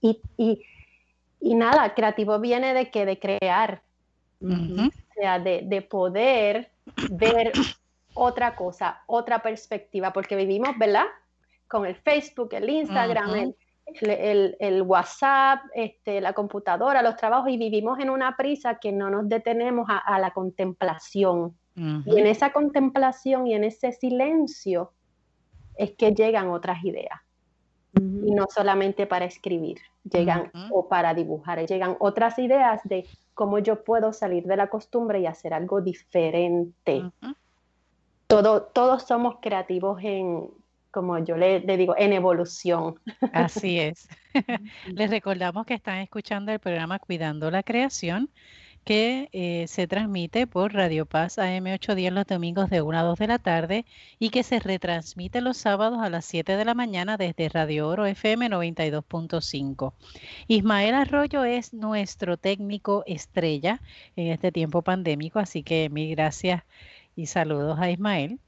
[0.00, 3.82] y, y, nada, creativo viene de que de crear,
[5.18, 6.70] sea, de, poder
[7.10, 7.52] ver
[8.14, 11.06] otra cosa, otra perspectiva, porque vivimos, ¿verdad?
[11.66, 13.52] Con el Facebook, el Instagram,
[14.00, 19.28] el, WhatsApp, este, la computadora, los trabajos, y vivimos en una prisa que no nos
[19.28, 21.56] detenemos a, la contemplación.
[21.76, 24.92] Y en esa contemplación y en ese silencio
[25.76, 27.20] es que llegan otras ideas.
[27.98, 33.84] Y no solamente para escribir, llegan o para dibujar, llegan otras ideas de cómo yo
[33.84, 37.04] puedo salir de la costumbre y hacer algo diferente.
[38.26, 40.50] Todo, todos somos creativos en,
[40.90, 42.98] como yo le, digo, en evolución.
[43.32, 44.08] Así es.
[44.86, 48.30] Les recordamos que están escuchando el programa Cuidando la Creación
[48.88, 53.26] que eh, se transmite por Radio Paz AM810 los domingos de 1 a 2 de
[53.26, 53.84] la tarde
[54.18, 58.06] y que se retransmite los sábados a las 7 de la mañana desde Radio Oro
[58.06, 59.92] FM 92.5.
[60.46, 63.82] Ismael Arroyo es nuestro técnico estrella
[64.16, 66.62] en este tiempo pandémico, así que mil gracias
[67.14, 68.38] y saludos a Ismael.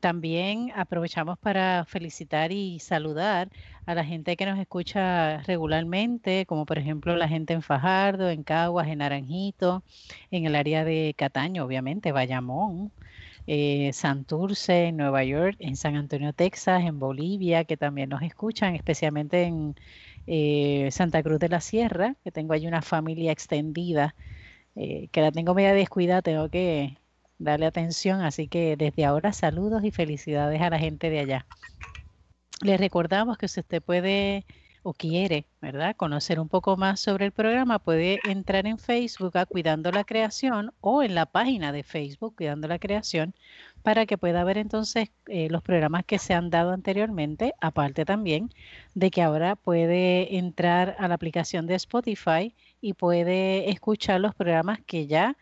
[0.00, 3.50] También aprovechamos para felicitar y saludar
[3.86, 8.42] a la gente que nos escucha regularmente, como por ejemplo la gente en Fajardo, en
[8.42, 9.84] Caguas, en Naranjito,
[10.30, 12.92] en el área de Cataño, obviamente, Bayamón,
[13.46, 18.74] eh, Santurce, en Nueva York, en San Antonio, Texas, en Bolivia, que también nos escuchan,
[18.76, 19.74] especialmente en
[20.26, 24.14] eh, Santa Cruz de la Sierra, que tengo ahí una familia extendida,
[24.76, 26.99] eh, que la tengo media descuidada, tengo que
[27.40, 28.20] darle atención.
[28.20, 31.46] Así que desde ahora saludos y felicidades a la gente de allá.
[32.62, 34.44] Les recordamos que si usted puede
[34.82, 35.94] o quiere, ¿verdad?
[35.96, 40.72] Conocer un poco más sobre el programa, puede entrar en Facebook a Cuidando la Creación
[40.80, 43.34] o en la página de Facebook Cuidando la Creación
[43.82, 48.50] para que pueda ver entonces eh, los programas que se han dado anteriormente, aparte también
[48.94, 54.80] de que ahora puede entrar a la aplicación de Spotify y puede escuchar los programas
[54.86, 55.36] que ya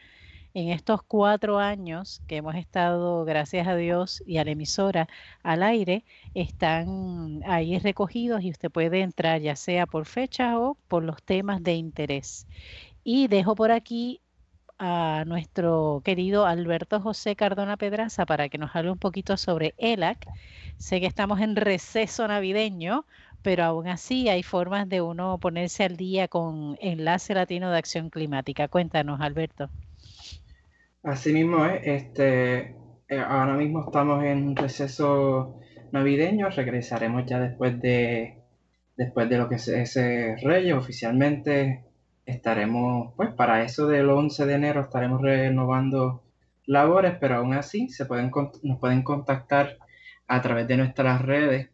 [0.55, 5.09] en estos cuatro años que hemos estado, gracias a Dios y a la emisora,
[5.43, 11.05] al aire, están ahí recogidos y usted puede entrar ya sea por fecha o por
[11.05, 12.47] los temas de interés.
[13.05, 14.21] Y dejo por aquí
[14.79, 20.27] a nuestro querido Alberto José Cardona Pedraza para que nos hable un poquito sobre ELAC.
[20.77, 23.05] Sé que estamos en receso navideño,
[23.43, 28.11] pero aún así hay formas de uno ponerse al día con Enlace Latino de Acción
[28.11, 28.69] Climática.
[28.69, 29.71] Cuéntanos, Alberto.
[31.03, 32.77] Así mismo es, este,
[33.09, 35.61] eh, ahora mismo estamos en un receso
[35.93, 38.43] navideño, regresaremos ya después de,
[38.97, 41.85] después de lo que es ese Reyes, oficialmente
[42.27, 46.25] estaremos, pues para eso del 11 de enero estaremos renovando
[46.67, 48.31] labores, pero aún así se pueden,
[48.63, 49.79] nos pueden contactar
[50.27, 51.71] a través de nuestras redes,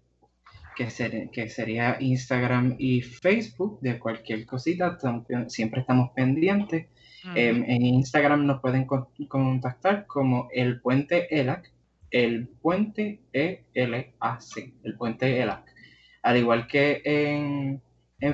[0.76, 4.98] que, que sería Instagram y Facebook, de cualquier cosita,
[5.48, 6.88] siempre estamos pendientes.
[7.34, 11.72] Em, en Instagram nos pueden contactar como el puente ELAC,
[12.10, 15.64] el puente E-L-A-C, el puente ELAC.
[16.22, 17.82] Al igual que en,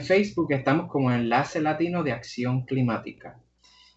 [0.00, 3.40] Facebook estamos como Enlace Latino de Acción Climática.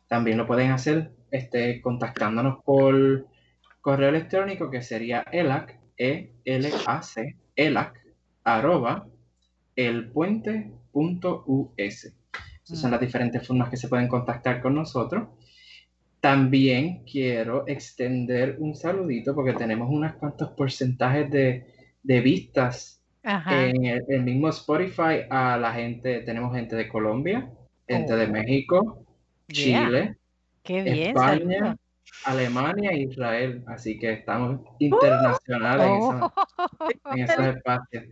[0.07, 3.27] También lo pueden hacer este, contactándonos por
[3.81, 7.99] correo electrónico que sería ELAC, E-L-A-C, ELAC,
[8.43, 9.07] arroba,
[9.75, 10.63] elpuente.us.
[12.73, 15.27] Esas son las diferentes formas que se pueden contactar con nosotros.
[16.19, 24.49] También quiero extender un saludito porque tenemos unos cuantos porcentajes de, vistas en el, mismo
[24.49, 26.21] Spotify a la gente.
[26.21, 27.47] Tenemos gente de Colombia,
[27.87, 28.29] gente de oh.
[28.29, 29.05] México,
[29.51, 30.17] Chile,
[30.63, 31.77] España,
[32.25, 33.63] Alemania e Israel.
[33.67, 35.91] Así que estamos internacionales
[37.13, 37.49] en esos oh.
[37.49, 38.03] espacios.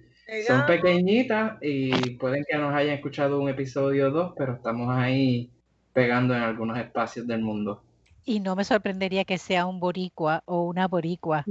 [0.47, 5.51] Son pequeñitas y pueden que nos hayan escuchado un episodio o dos, pero estamos ahí
[5.91, 7.83] pegando en algunos espacios del mundo.
[8.23, 11.43] Y no me sorprendería que sea un boricua o una boricua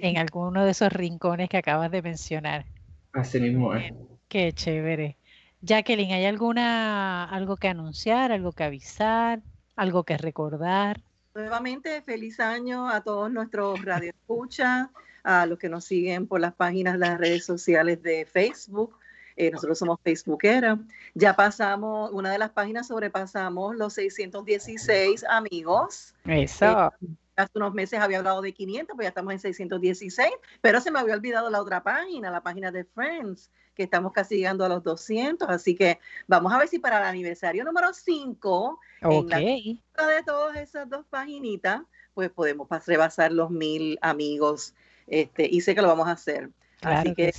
[0.00, 2.64] en alguno de esos rincones que acabas de mencionar.
[3.12, 3.92] Así mismo es.
[4.28, 5.16] Qué chévere.
[5.60, 9.42] Jacqueline, ¿hay alguna algo que anunciar, algo que avisar,
[9.76, 11.00] algo que recordar?
[11.34, 14.88] Nuevamente, feliz año a todos nuestros radioescuchas
[15.28, 18.98] a los que nos siguen por las páginas de las redes sociales de Facebook.
[19.36, 20.78] Eh, nosotros somos Facebookera.
[21.12, 26.14] Ya pasamos, una de las páginas sobrepasamos los 616 amigos.
[26.24, 26.64] Eso.
[27.02, 30.30] Eh, hace unos meses había hablado de 500, pues ya estamos en 616,
[30.62, 34.38] pero se me había olvidado la otra página, la página de Friends, que estamos casi
[34.38, 38.80] llegando a los 200, así que vamos a ver si para el aniversario número 5,
[39.02, 41.82] en la de todas esas dos paginitas,
[42.14, 44.74] pues podemos rebasar los mil amigos
[45.08, 46.50] este, y sé que lo vamos a hacer.
[46.82, 47.32] Así que,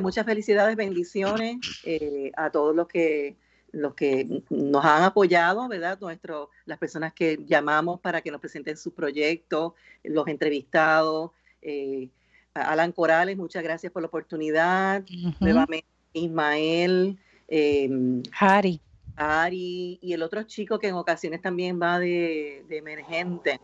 [0.00, 3.36] muchas felicidades, bendiciones eh, a todos los que
[3.74, 5.98] los que nos han apoyado, ¿verdad?
[6.00, 9.72] Nuestro, las personas que llamamos para que nos presenten sus proyectos,
[10.04, 11.32] los entrevistados.
[11.60, 12.08] Eh,
[12.54, 15.04] Alan Corales, muchas gracias por la oportunidad.
[15.40, 17.18] Nuevamente, Ismael.
[17.48, 18.80] Eh, Ari.
[19.16, 23.60] Ari y el otro chico que en ocasiones también va de, emergente.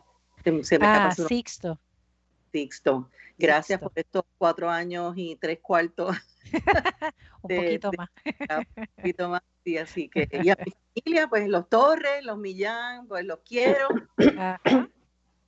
[0.80, 1.78] ah, Sixto.
[2.52, 3.10] Sixto.
[3.38, 6.16] Gracias por estos cuatro años y tres cuartos.
[7.42, 8.11] un poquito más.
[8.26, 10.28] un poquito más, sí, así que.
[10.42, 13.88] Y a mi familia, pues los Torres, los Millán, pues los quiero.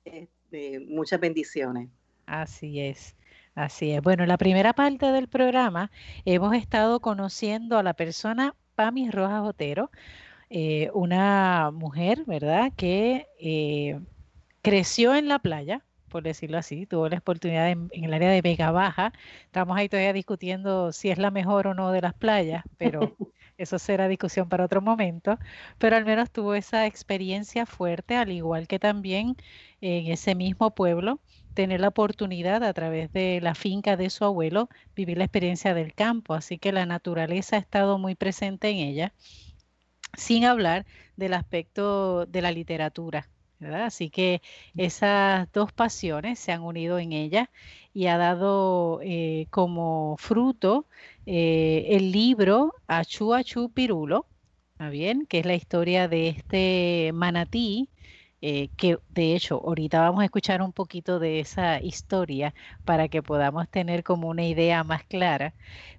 [0.05, 1.89] Este, muchas bendiciones.
[2.25, 3.15] Así es.
[3.55, 4.01] Así es.
[4.01, 5.91] Bueno, la primera parte del programa
[6.25, 9.91] hemos estado conociendo a la persona Pami Rojas Otero,
[10.49, 12.71] eh, una mujer, ¿verdad?
[12.75, 13.27] Que
[14.63, 15.83] creció en la playa,
[16.13, 19.13] por decirlo así, tuvo la oportunidad en, el área de Vega Baja.
[19.45, 22.99] Estamos ahí todavía discutiendo si es la mejor o no de las playas, pero
[23.57, 25.39] eso será discusión para otro momento.
[25.79, 29.35] Pero al menos tuvo esa experiencia fuerte, al igual que también
[29.81, 31.19] en ese mismo pueblo,
[31.55, 35.95] tener la oportunidad a través de la finca de su abuelo, vivir la experiencia del
[35.95, 36.35] campo.
[36.35, 39.13] Así que la naturaleza ha estado muy presente en ella,
[40.15, 40.85] sin hablar
[41.15, 43.32] del aspecto de la literatura
[43.65, 44.41] Así que
[44.75, 47.49] esas dos pasiones se han unido en ella
[47.93, 50.87] y ha dado eh, como fruto
[51.25, 54.27] eh, el libro Achu Achu Pirulo,
[54.91, 55.25] bien?
[55.27, 57.89] Que es la historia de este manatí,
[58.41, 62.53] eh, que de hecho ahorita vamos a escuchar un poquito de esa historia
[62.83, 65.53] para que podamos tener como una idea más clara.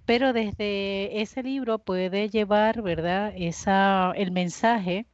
[0.05, 3.33] Pero desde ese libro puede llevar, ¿verdad?
[3.37, 5.07] El mensaje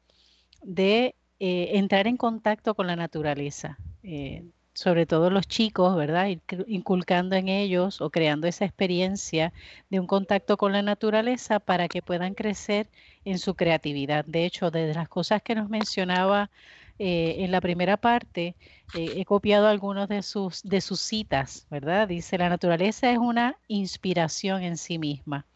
[0.62, 6.28] de eh, entrar en contacto con la naturaleza, eh, sobre todo los chicos, ¿verdad?
[6.66, 9.55] inculcando en ellos o creando esa experiencia
[9.88, 12.91] de un contacto con la naturaleza para que puedan crecer
[13.24, 14.26] en su creatividad.
[14.26, 16.51] De hecho, desde las cosas que nos mencionaba
[16.99, 18.55] eh, en la primera parte,
[18.93, 22.07] he copiado algunos de sus, de sus citas, ¿verdad?
[22.07, 25.47] Dice, la naturaleza es una inspiración en sí misma.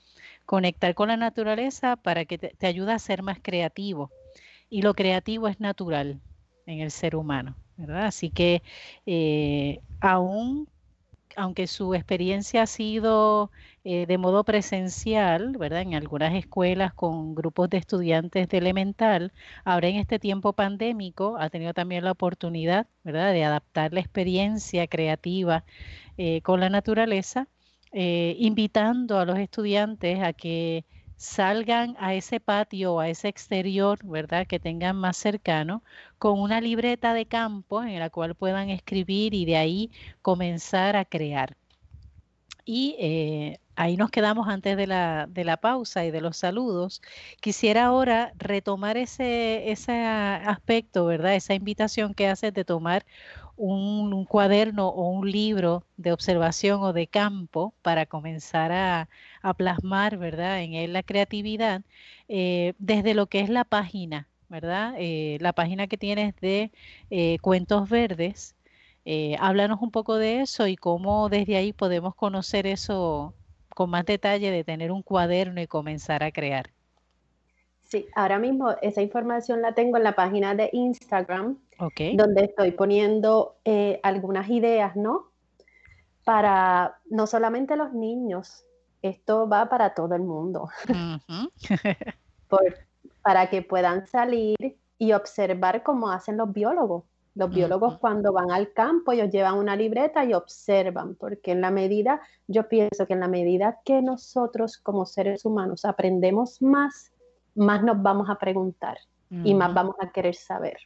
[0.46, 4.10] Conectar con la naturaleza para que te, te ayude a ser más creativo
[4.74, 6.20] y lo creativo es natural
[6.66, 8.06] en el ser humano, ¿verdad?
[8.06, 8.64] Así que
[9.06, 10.68] eh, aún,
[11.36, 13.52] aunque su experiencia ha sido
[13.84, 15.82] eh, de modo presencial, ¿verdad?
[15.82, 19.32] En algunas escuelas con grupos de estudiantes de elemental,
[19.64, 23.32] ahora en este tiempo pandémico ha tenido también la oportunidad, ¿verdad?
[23.32, 25.64] De adaptar la experiencia creativa
[26.16, 27.46] eh, con la naturaleza,
[27.92, 30.84] invitando a los estudiantes a que
[31.16, 34.46] salgan a ese patio o a ese exterior, ¿verdad?
[34.46, 35.82] Que tengan más cercano,
[36.18, 39.90] con una libreta de campo en la cual puedan escribir y de ahí
[40.22, 41.56] comenzar a crear.
[42.66, 47.02] Y eh, ahí nos quedamos antes de la, de la, pausa y de los saludos.
[47.40, 51.34] Quisiera ahora retomar ese, ese aspecto, ¿verdad?
[51.34, 53.04] Esa invitación que haces de tomar
[53.56, 59.08] un, cuaderno o un libro de observación o de campo para comenzar a,
[59.52, 60.62] plasmar, ¿verdad?
[60.62, 61.82] En él la creatividad
[62.28, 64.94] eh, desde lo que es la página, ¿verdad?
[64.96, 66.70] Eh, la página que tienes de
[67.10, 68.54] eh, Cuentos Verdes.
[69.38, 73.34] háblanos un poco de eso y cómo desde ahí podemos conocer eso
[73.74, 76.70] con más detalle de tener un cuaderno y comenzar a crear.
[77.94, 81.58] Sí, ahora mismo esa información la tengo en la página de Instagram,
[82.14, 85.30] donde estoy poniendo eh, algunas ideas, ¿no?
[86.24, 88.64] Para no solamente los niños,
[89.08, 90.70] esto va para todo el mundo,
[93.22, 97.04] para que puedan salir y observar cómo hacen los biólogos.
[97.34, 101.72] Los biólogos cuando van al campo, ellos llevan una libreta y observan, porque en la
[101.72, 107.12] medida, yo pienso que en la medida que nosotros como seres humanos aprendemos más,
[107.56, 108.98] más nos vamos a preguntar
[109.30, 110.78] y más vamos a querer saber.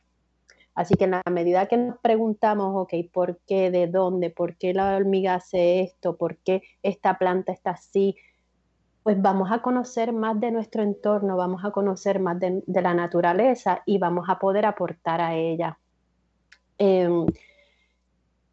[0.78, 3.72] Así que en la medida que nos preguntamos, ok, ¿por qué?
[3.72, 4.30] ¿De dónde?
[4.30, 6.16] ¿Por qué la hormiga hace esto?
[6.16, 8.14] ¿Por qué esta planta está así?
[9.02, 13.82] Pues vamos a conocer más de nuestro entorno, vamos a conocer más de, la naturaleza
[13.86, 15.80] y vamos a poder aportar a ella.
[16.78, 17.26] Em,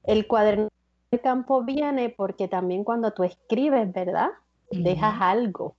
[0.04, 0.70] el cuaderno
[1.12, 4.30] de campo viene porque también cuando tú escribes, ¿verdad?
[4.72, 5.76] Dejas algo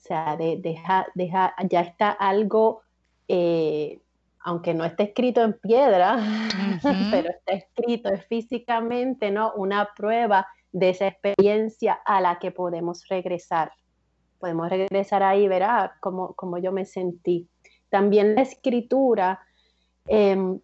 [0.00, 2.82] o sea, deja, deja, ya está algo,
[3.28, 4.00] eh,
[4.42, 6.18] aunque no esté escrito en piedra,
[7.10, 9.52] pero está escrito físicamente, ¿no?
[9.54, 13.72] Una prueba de esa experiencia a la que podemos regresar.
[14.38, 17.48] Podemos regresar ahí, verá cómo, cómo yo me sentí.
[17.90, 19.40] También la escritura,
[20.06, 20.60] em,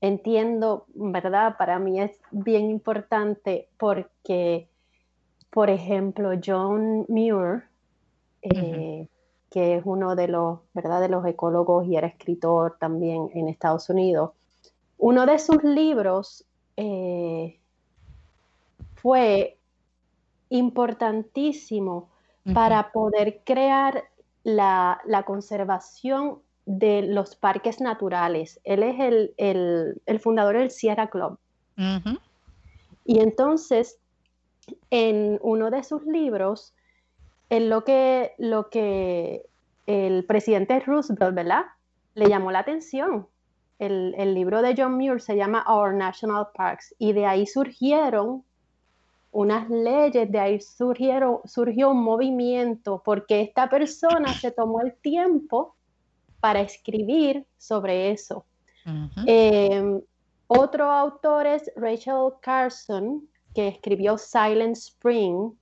[0.00, 1.56] entiendo, ¿verdad?
[1.58, 4.68] Para mí es bien importante porque,
[5.50, 7.64] por ejemplo, John Muir,
[8.42, 9.08] eh,
[9.50, 11.00] que es uno de los, ¿verdad?
[11.00, 14.30] de los ecólogos y era escritor también en Estados Unidos.
[14.96, 16.44] Uno de sus libros
[16.76, 17.58] eh,
[18.94, 19.58] fue
[20.50, 22.08] importantísimo
[22.54, 24.04] para poder crear
[24.42, 28.60] la, conservación de los parques naturales.
[28.64, 31.38] Él es el, fundador del Sierra Club.
[33.04, 33.98] Y entonces,
[34.90, 36.74] en uno de sus libros,
[37.50, 39.44] en lo que, lo que
[39.86, 41.64] el presidente Roosevelt, ¿verdad?
[42.14, 43.26] Le llamó la atención.
[43.78, 48.44] El, libro de John Muir se llama Our National Parks y de ahí surgieron
[49.32, 55.76] unas leyes, de ahí surgieron, surgió un movimiento porque esta persona se tomó el tiempo
[56.40, 58.44] para escribir sobre eso.
[59.26, 60.00] Em,
[60.46, 65.52] otro autor es Rachel Carson, que escribió Silent Spring,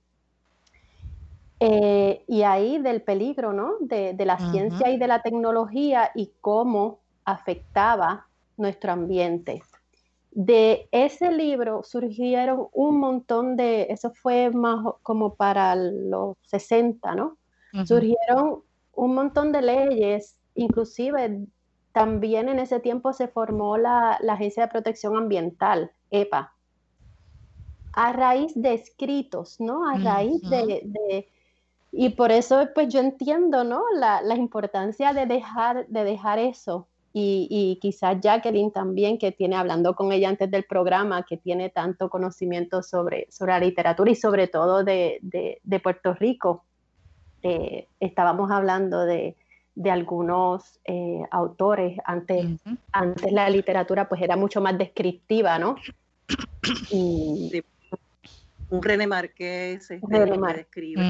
[1.59, 3.73] eh, y ahí del peligro, ¿no?
[3.81, 9.61] De, la ciencia y de la tecnología y cómo afectaba nuestro ambiente.
[10.31, 17.37] De ese libro surgieron un montón de, eso fue más como para los 60, ¿no?
[17.85, 21.45] Surgieron un montón de leyes, inclusive
[21.91, 26.53] también en ese tiempo se formó la, Agencia de Protección Ambiental, EPA,
[27.93, 29.87] a raíz de escritos, ¿no?
[29.87, 31.27] A raíz de,
[31.91, 33.81] y por eso pues yo entiendo, ¿no?
[33.95, 36.87] La, importancia de dejar, de dejar eso.
[37.11, 41.69] Y, y, quizás Jacqueline también, que tiene, hablando con ella antes del programa, que tiene
[41.69, 45.19] tanto conocimiento sobre, sobre la literatura y sobre todo de,
[45.81, 46.65] Puerto Rico.
[47.41, 49.35] Eh, estábamos hablando de,
[49.89, 52.45] algunos eh, autores, antes,
[52.91, 55.77] antes la literatura pues era mucho más descriptiva, ¿no?
[56.91, 57.63] Y,
[58.69, 60.19] un René Marqués, este, que
[60.55, 61.01] describe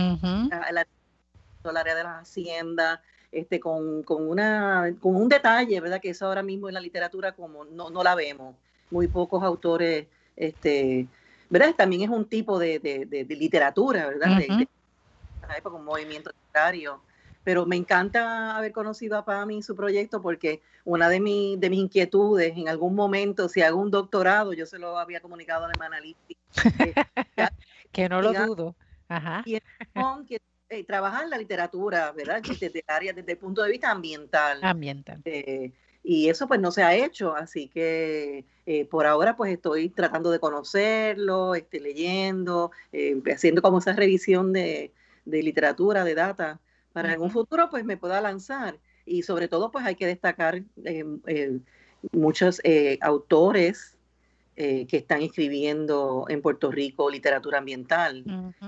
[1.64, 2.99] el área de las haciendas,
[3.32, 6.01] este, con, una, con un detalle, ¿verdad?
[6.01, 8.55] Que eso ahora mismo en la literatura como no, no la vemos.
[8.89, 11.07] Muy pocos autores, este,
[11.49, 11.76] ¿verdad?
[11.76, 14.38] También es un tipo de, literatura, ¿verdad?
[14.38, 14.68] de,
[15.66, 17.01] un movimiento literario.
[17.43, 21.20] Pero me encanta haber conocido a Pami y su proyecto porque una de,
[21.57, 25.66] de mis inquietudes en algún momento, si hago un doctorado, yo se lo había comunicado
[25.66, 25.99] a la hermana
[27.91, 28.76] que no lo dudo.
[29.08, 29.43] Ajá.
[29.45, 29.60] Y
[30.28, 32.43] que eh, trabajar en la literatura, ¿verdad?
[32.43, 34.60] Desde, área, desde el punto de vista ambiental.
[34.62, 35.20] Ambiental.
[35.26, 35.72] Eh,
[36.04, 40.30] y eso pues no se ha hecho, así que eh, por ahora pues estoy tratando
[40.30, 42.72] de conocerlo, este, leyendo,
[43.34, 44.91] haciendo como esa revisión de,
[45.26, 46.60] literatura, de data,
[46.93, 48.78] para en un futuro pues me pueda lanzar.
[49.06, 50.62] Y sobre todo pues hay que destacar
[52.12, 52.62] muchos
[53.02, 53.97] autores
[54.62, 58.26] eh, que están escribiendo en Puerto Rico literatura ambiental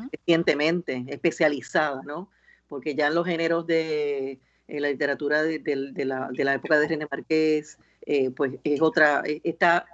[0.09, 2.31] recientemente, especializada, ¿no?
[2.69, 4.39] Porque ya en los géneros de
[4.69, 9.85] la literatura de, la, época de René Marqués, eh, pues es otra, e, está,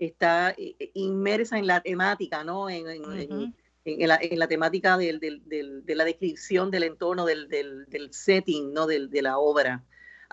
[0.00, 2.68] está eh, inmersa en la temática, ¿no?
[2.68, 2.84] En,
[3.84, 8.88] la, temática de la descripción del entorno, del, setting, ¿no?
[8.88, 9.84] de la obra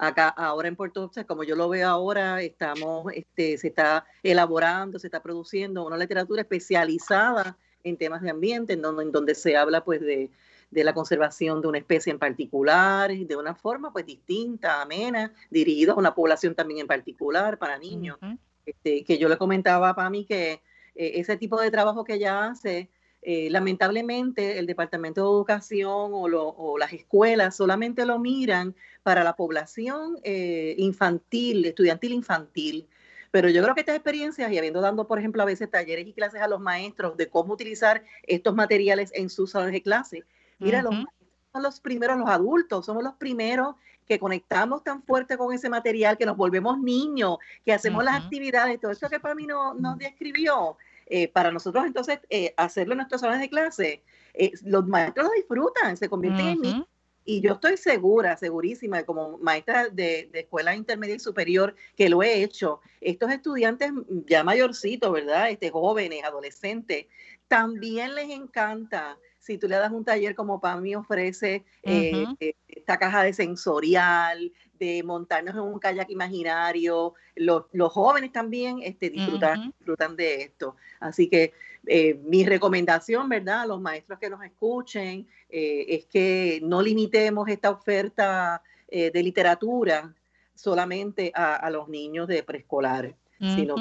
[0.02, 4.98] acá ahora en Puerto Rico, como yo lo veo ahora, estamos, este, se está elaborando,
[4.98, 9.56] se está produciendo una literatura especializada en temas de ambiente, en donde, en donde se
[9.56, 10.32] habla pues de,
[10.72, 15.96] la conservación de una especie en particular, de una forma pues distinta, amena, dirigida a
[15.96, 18.18] una población también en particular, para niños.
[18.66, 20.54] este, que yo le comentaba a mí que
[20.96, 22.90] eh, ese tipo de trabajo que ella hace,
[23.24, 30.18] eh, lamentablemente el Departamento de Educación o, las escuelas solamente lo miran para la población
[30.24, 32.88] eh, infantil, estudiantil infantil.
[33.30, 36.14] Pero yo creo que estas experiencias, y habiendo dado, por ejemplo, a veces talleres y
[36.14, 40.24] clases a los maestros de cómo utilizar estos materiales en sus salones de clase,
[40.60, 41.16] mira, los maestros
[41.54, 43.76] son los primeros, los adultos, somos los primeros
[44.08, 48.80] que conectamos tan fuerte con ese material, que nos volvemos niños, que hacemos las actividades,
[48.80, 50.78] todo eso que para mí no, nos describió.
[51.14, 54.02] Eh, para nosotros entonces eh, hacerlo en nuestros salones de clase,
[54.34, 56.88] eh, los maestros lo disfrutan, se convierten en mí.
[57.26, 62.42] Y yo estoy segura, segurísima, como maestra de, escuela intermedia y superior, que lo he
[62.42, 62.80] hecho.
[63.02, 63.92] Estos estudiantes
[64.26, 65.50] ya mayorcitos, ¿verdad?
[65.50, 67.08] Este, jóvenes, adolescentes,
[67.50, 73.34] también les encanta si tú le das un taller como PAMI ofrece esta caja de
[73.34, 77.14] sensorial, de montarnos en un kayak imaginario.
[77.36, 80.76] Los, jóvenes también este, disfrutan, disfrutan de esto.
[81.00, 81.54] Así que
[81.86, 83.62] eh, mi recomendación, ¿verdad?
[83.62, 89.22] A los maestros que nos escuchen eh, es que no limitemos esta oferta eh, de
[89.22, 90.16] literatura
[90.56, 93.16] solamente a, los niños de preescolar.
[93.40, 93.74] Sino,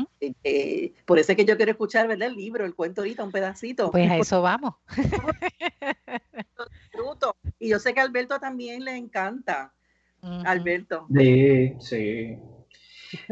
[1.05, 2.29] por eso es que yo quiero escuchar, ¿verdad?
[2.29, 3.91] El libro, el cuento ahorita, un pedacito.
[3.91, 4.77] Pues a eso vamos.
[7.59, 9.75] y yo sé que a Alberto también le encanta.
[10.23, 11.07] Alberto.
[11.15, 12.37] Sí, sí.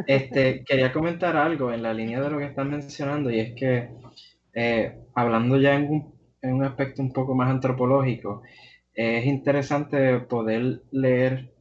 [0.07, 3.91] Este, quería comentar algo en la línea de lo que están mencionando y es que
[4.55, 6.13] eh, hablando ya en
[6.43, 8.43] un, aspecto un poco más antropológico,
[8.95, 11.53] es interesante poder leer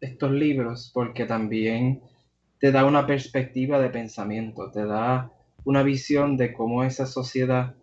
[0.00, 2.02] estos libros porque también
[2.58, 5.32] te da una perspectiva de pensamiento, te da
[5.64, 7.74] una visión de cómo esa sociedad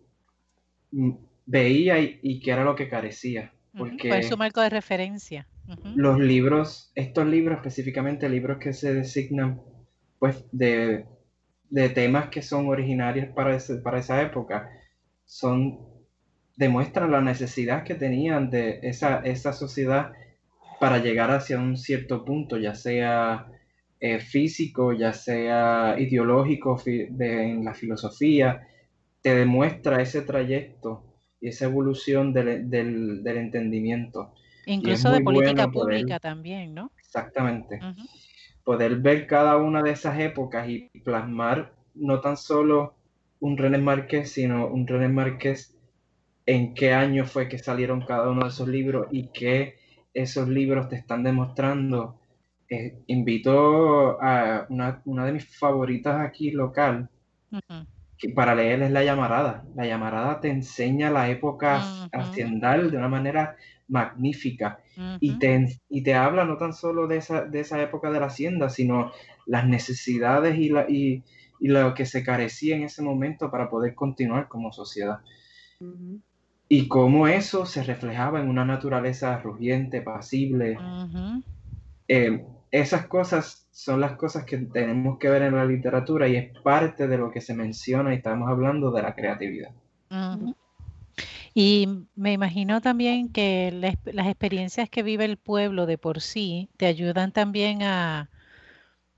[0.92, 1.12] mm,
[1.46, 3.52] veía y, qué era lo que carecía.
[3.78, 5.48] Porque, ¿Cuál es su marco de referencia?
[5.96, 9.62] Los libros, estos libros específicamente, libros que se designan
[10.20, 11.06] pues de,
[11.94, 14.70] temas que son originarios para, para esa época,
[15.26, 15.80] son,
[16.56, 20.12] demuestran la necesidad que tenían de esa, esa sociedad
[20.80, 23.48] para llegar hacia un cierto punto, ya sea
[24.00, 28.68] eh, físico, ya sea ideológico en la filosofía,
[29.22, 31.04] te demuestra ese trayecto
[31.42, 34.34] y esa evolución del, del, entendimiento.
[34.68, 36.92] Incluso de política pública también, ¿no?
[37.00, 37.80] Exactamente.
[38.64, 42.96] Poder ver cada una de esas épocas y plasmar no tan solo
[43.40, 45.76] un René Márquez, sino un René Márquez
[46.46, 49.78] en qué año fue que salieron cada uno de esos libros y qué
[50.14, 52.20] esos libros te están demostrando
[52.70, 57.10] eh, invito a una, de mis favoritas aquí local,
[58.18, 59.64] que para leer es La Llamarada.
[59.76, 63.56] La Llamarada te enseña la época haciendal de una manera
[63.88, 64.80] magnífica.
[65.20, 68.28] Y, te, y te habla no tan solo de esa, de esa época de la
[68.28, 69.12] hacienda, sino
[69.46, 71.24] las necesidades y, la, y,
[71.60, 75.20] lo que se carecía en ese momento para poder continuar como sociedad.
[76.70, 80.78] Y cómo eso se reflejaba en una naturaleza rugiente, pasible.
[82.72, 87.08] Esas cosas son las cosas que tenemos que ver en la literatura y es parte
[87.08, 89.72] de lo que se menciona y estamos hablando de la creatividad.
[91.60, 96.86] Y me imagino también que las experiencias que vive el pueblo de por sí te
[96.86, 98.30] ayudan también a,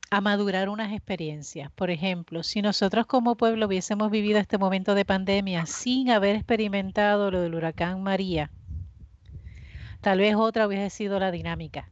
[0.10, 1.70] a madurar unas experiencias.
[1.74, 7.30] Por ejemplo, si nosotros como pueblo hubiésemos vivido este momento de pandemia sin haber experimentado
[7.30, 8.50] lo del huracán María,
[10.00, 11.92] tal vez otra hubiese sido la dinámica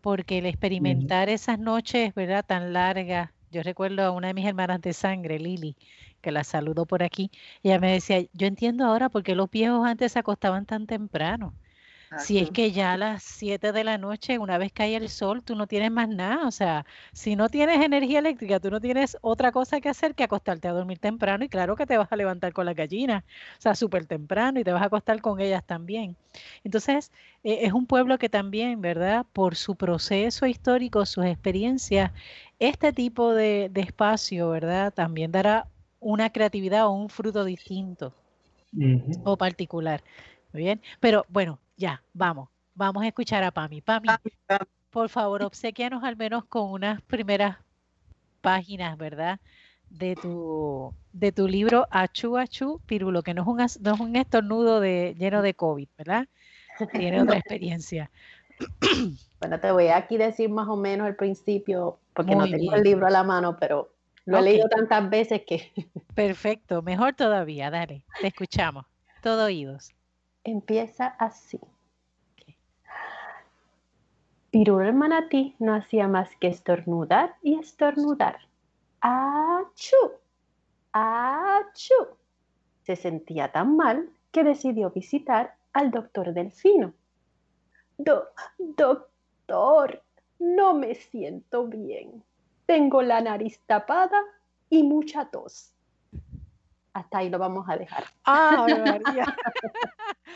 [0.00, 2.44] porque el experimentar esas noches, ¿verdad?
[2.44, 5.76] Tan largas, yo recuerdo a una de mis hermanas de sangre, Lili,
[6.20, 7.30] que la saludo por aquí,
[7.62, 11.54] ella me decía, yo entiendo ahora por qué los viejos antes se acostaban tan temprano.
[12.16, 15.42] Si es que ya a las 7 de la noche, una vez cae el sol,
[15.42, 16.46] tú no tienes más nada.
[16.46, 20.24] O sea, si no tienes energía eléctrica, tú no tienes otra cosa que hacer que
[20.24, 21.44] acostarte a dormir temprano.
[21.44, 23.24] Y claro que te vas a levantar con la gallina,
[23.58, 26.16] o sea, súper temprano y te vas a acostar con ellas también.
[26.64, 27.12] Entonces,
[27.44, 29.26] eh, es un pueblo que también, ¿verdad?
[29.32, 32.12] Por su proceso histórico, sus experiencias,
[32.58, 34.92] este tipo de, espacio, ¿verdad?
[34.92, 35.68] También dará
[36.00, 38.14] una creatividad o un fruto distinto
[39.24, 40.02] o particular.
[40.52, 43.80] Muy bien, pero bueno, ya, vamos, vamos a escuchar a Pami.
[43.80, 44.08] Pami,
[44.90, 47.58] por favor, obsequianos al menos con unas primeras
[48.40, 49.40] páginas, ¿verdad?
[49.90, 54.16] De tu, de tu libro Achu Achu Pirulo, que no es un, no es un
[54.16, 56.28] estornudo de, lleno de COVID, ¿verdad?
[56.92, 58.10] Tiene otra experiencia.
[59.40, 62.82] Bueno, te voy a aquí decir más o menos el principio, porque no tengo el
[62.82, 63.90] libro a la mano, pero
[64.24, 65.72] lo he leído tantas veces que...
[66.14, 68.86] Perfecto, mejor todavía, dale, te escuchamos,
[69.22, 69.94] todo oídos
[70.50, 71.60] empieza así.
[74.52, 78.38] El manatí no hacía más que estornudar y estornudar.
[79.00, 79.96] ¡Achú!
[80.92, 81.94] ¡Achú!
[82.82, 86.94] Se sentía tan mal que decidió visitar al doctor Delfino.
[87.98, 88.24] Do,
[88.58, 89.10] doctor,
[90.38, 92.22] no me siento bien.
[92.66, 94.20] Tengo la nariz tapada
[94.70, 95.74] y mucha tos
[96.98, 98.04] hasta ahí lo vamos a dejar.
[98.24, 99.36] Ah, María.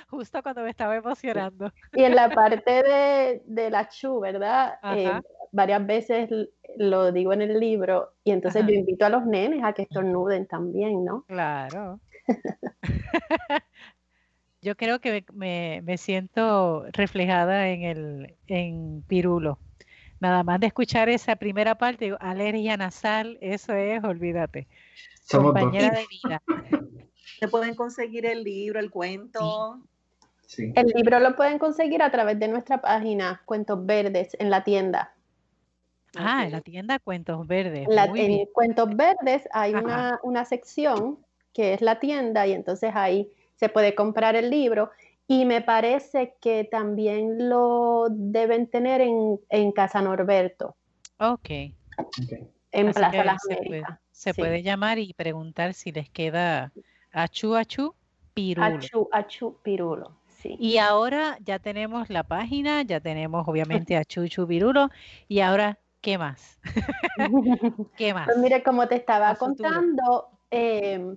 [0.08, 1.72] Justo cuando me estaba emocionando.
[1.92, 4.78] Y en la parte de, de la chu, ¿verdad?
[4.96, 5.10] Eh,
[5.50, 6.30] varias veces
[6.76, 10.46] lo digo en el libro y entonces yo invito a los nenes a que estornuden
[10.46, 11.24] también, ¿no?
[11.26, 12.00] Claro.
[14.62, 19.58] yo creo que me, me, siento reflejada en el en Pirulo.
[20.20, 24.68] Nada más de escuchar esa primera parte, alergia nasal, eso es, olvídate
[25.38, 26.42] compañera de vida.
[27.40, 29.80] Se pueden conseguir el libro, el cuento.
[30.46, 30.72] Sí.
[30.74, 35.14] El libro lo pueden conseguir a través de nuestra página Cuentos Verdes en la tienda.
[36.14, 37.88] Ah, en la tienda Cuentos Verdes.
[37.88, 41.18] en Cuentos Verdes hay una, una, sección
[41.54, 43.32] que es la tienda y entonces ahí
[43.62, 44.90] se puede comprar el libro
[45.28, 50.74] y me parece que también lo deben tener en, en Casa Norberto.
[51.20, 51.48] Ok.
[52.72, 54.00] En Plaza Las Américas.
[54.10, 56.72] Se puede llamar y preguntar si les queda
[57.12, 57.94] achu achu
[58.34, 58.66] pirulo.
[58.66, 60.16] Achu achu pirulo.
[60.26, 60.56] Sí.
[60.58, 64.90] Y ahora ya tenemos la página, ya tenemos obviamente a Chuchu Pirulo.
[65.28, 66.58] Y ahora, ¿qué más?
[67.96, 68.24] ¿Qué más?
[68.26, 71.16] Pues mire, como te estaba contando, em,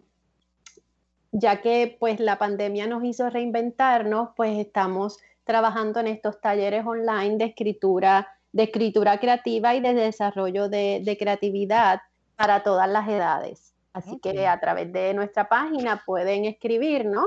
[1.38, 7.38] ya que pues la pandemia nos hizo reinventarnos, pues estamos trabajando en estos talleres online
[7.38, 12.00] de escritura, de escritura creativa y de desarrollo de, de creatividad
[12.38, 13.74] para todas las edades.
[13.92, 17.26] Así que a través de nuestra página pueden escribir, ¿no?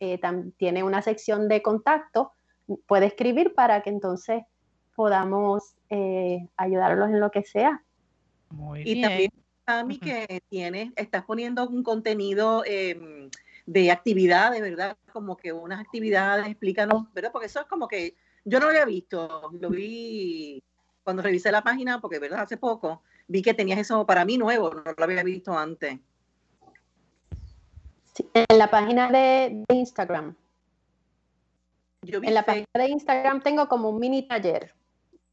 [0.00, 0.20] Eh,
[0.56, 2.32] tiene una sección de contacto,
[2.86, 4.42] puede escribir para que entonces
[4.96, 7.82] podamos eh, ayudarlos en lo que sea.
[8.50, 9.30] Muy y también,
[9.64, 13.30] Tami, que tienes, estás poniendo un contenido em,
[13.66, 14.96] de actividades, ¿verdad?
[15.12, 17.32] Como que unas actividades, explícanos, ¿verdad?
[17.32, 20.62] Porque eso es como que Yo no lo había visto, lo vi
[21.02, 24.70] cuando revisé la página, porque verdad, hace poco, vi que tenías eso para mí nuevo,
[24.70, 25.98] no lo había visto antes.
[28.14, 30.36] Sí, en la página de, Instagram.
[32.02, 34.74] en la página de Instagram tengo como un mini taller.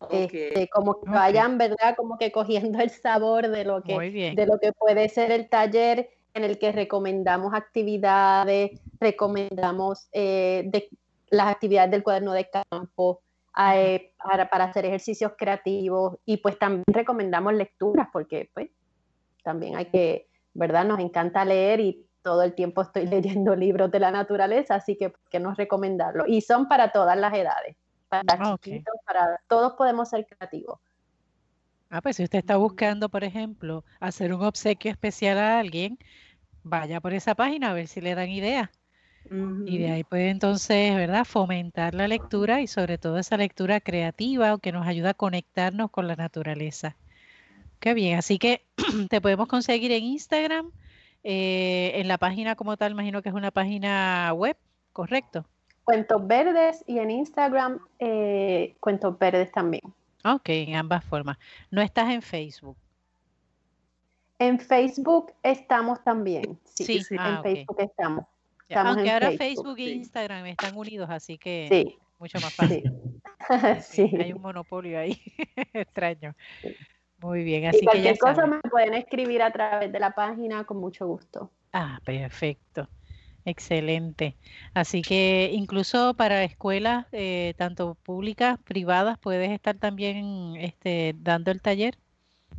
[0.10, 1.96] Este, como que vayan, ¿verdad?
[1.96, 6.10] Como que cogiendo el sabor de lo que, de lo que puede ser el taller
[6.34, 10.90] en el que recomendamos actividades, recomendamos eh, de,
[11.30, 13.22] las actividades del cuaderno de campo,
[13.74, 18.70] eh, para, para, hacer ejercicios creativos y pues también recomendamos lecturas porque pues
[19.44, 20.86] también hay que, ¿verdad?
[20.86, 25.10] Nos encanta leer y todo el tiempo estoy leyendo libros de la naturaleza, así que
[25.10, 26.26] ¿por qué no recomendarlo?
[26.28, 27.76] Y son para todas las edades,
[28.12, 30.80] para ah, chiquitos, para todos podemos ser creativos.
[31.90, 35.98] Ah, pues si usted está buscando, por ejemplo, hacer un obsequio especial a alguien,
[36.64, 38.70] vaya por esa página a ver si le dan ideas.
[39.66, 44.58] Y de ahí puede entonces, ¿verdad?, fomentar la lectura y sobre todo esa lectura creativa
[44.60, 46.98] que nos ayuda a conectarnos con la naturaleza.
[47.80, 48.66] Qué bien, así que
[49.10, 50.72] te podemos conseguir en Instagram,
[51.24, 54.58] eh, en la página como tal, imagino que es una página web,
[54.92, 55.46] ¿correcto?
[55.84, 59.84] Cuentos Verdes y en Instagram eh, Cuentos Verdes también.
[60.24, 61.38] Ok, en ambas formas.
[61.70, 62.78] ¿No estás en Facebook?
[64.40, 66.60] En Facebook estamos también.
[66.64, 68.26] Sí, en ah, Facebook estamos.
[68.74, 72.84] Aunque ahora Facebook, e Instagram están unidos, así que mucho más fácil.
[73.82, 74.10] Sí.
[74.20, 75.20] Hay un monopolio ahí
[75.74, 76.36] extraño.
[77.18, 80.78] Muy bien, así que ya cosa me pueden escribir a través de la página con
[80.78, 81.52] mucho gusto.
[81.74, 82.88] Ah, perfecto.
[83.46, 84.36] Excelente.
[84.74, 91.62] Así que incluso para escuelas, eh, tanto públicas, privadas, puedes estar también este, dando el
[91.62, 91.98] taller.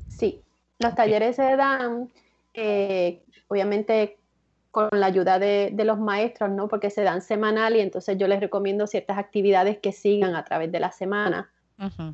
[0.09, 0.41] Sí,
[0.79, 2.11] los talleres se dan,
[2.55, 4.19] eh, obviamente
[4.73, 6.67] con la ayuda de, los maestros, ¿no?
[6.67, 10.73] Porque se dan semanal y entonces yo les recomiendo ciertas actividades que sigan a través
[10.73, 11.51] de la semana.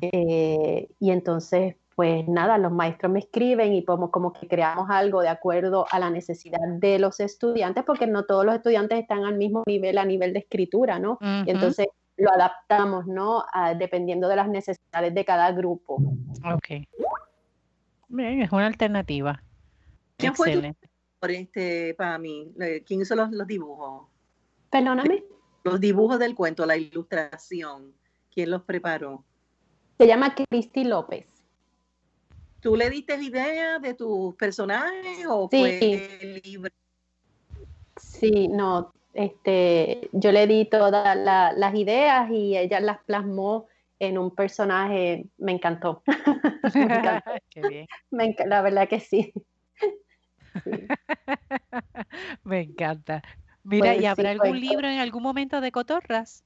[0.01, 5.19] Eh, y entonces, pues nada, los maestros me escriben y como, como que creamos algo
[5.19, 9.35] de acuerdo a la necesidad de los estudiantes, porque no todos los estudiantes están al
[9.35, 11.17] mismo nivel a nivel de escritura, ¿no?
[11.45, 13.43] Y entonces lo adaptamos, ¿no?
[13.77, 15.95] dependiendo de las necesidades de cada grupo.
[16.45, 16.87] Ok.
[18.07, 19.43] Bien, es una alternativa.
[20.19, 20.87] Excelente
[21.19, 22.53] por este, para mí?
[22.85, 24.07] ¿Quién hizo los, dibujos?
[24.71, 25.25] Perdóname.
[25.65, 27.91] Los dibujos del cuento, la ilustración.
[28.33, 29.25] ¿Quién los preparó?
[29.97, 31.25] Se llama Cristi López.
[32.61, 36.71] ¿Tú le diste idea de tus personajes o fue libre?
[37.97, 43.67] Sí, no, este, yo le di todas las ideas y ella las plasmó
[43.99, 46.03] en un personaje, me encantó.
[46.75, 47.31] me encantó.
[47.49, 47.87] Qué bien.
[48.45, 49.33] la verdad que sí.
[52.43, 53.21] Me encanta.
[53.63, 56.43] Mira, ¿y pues habrá algún libro en algún momento de cotorras?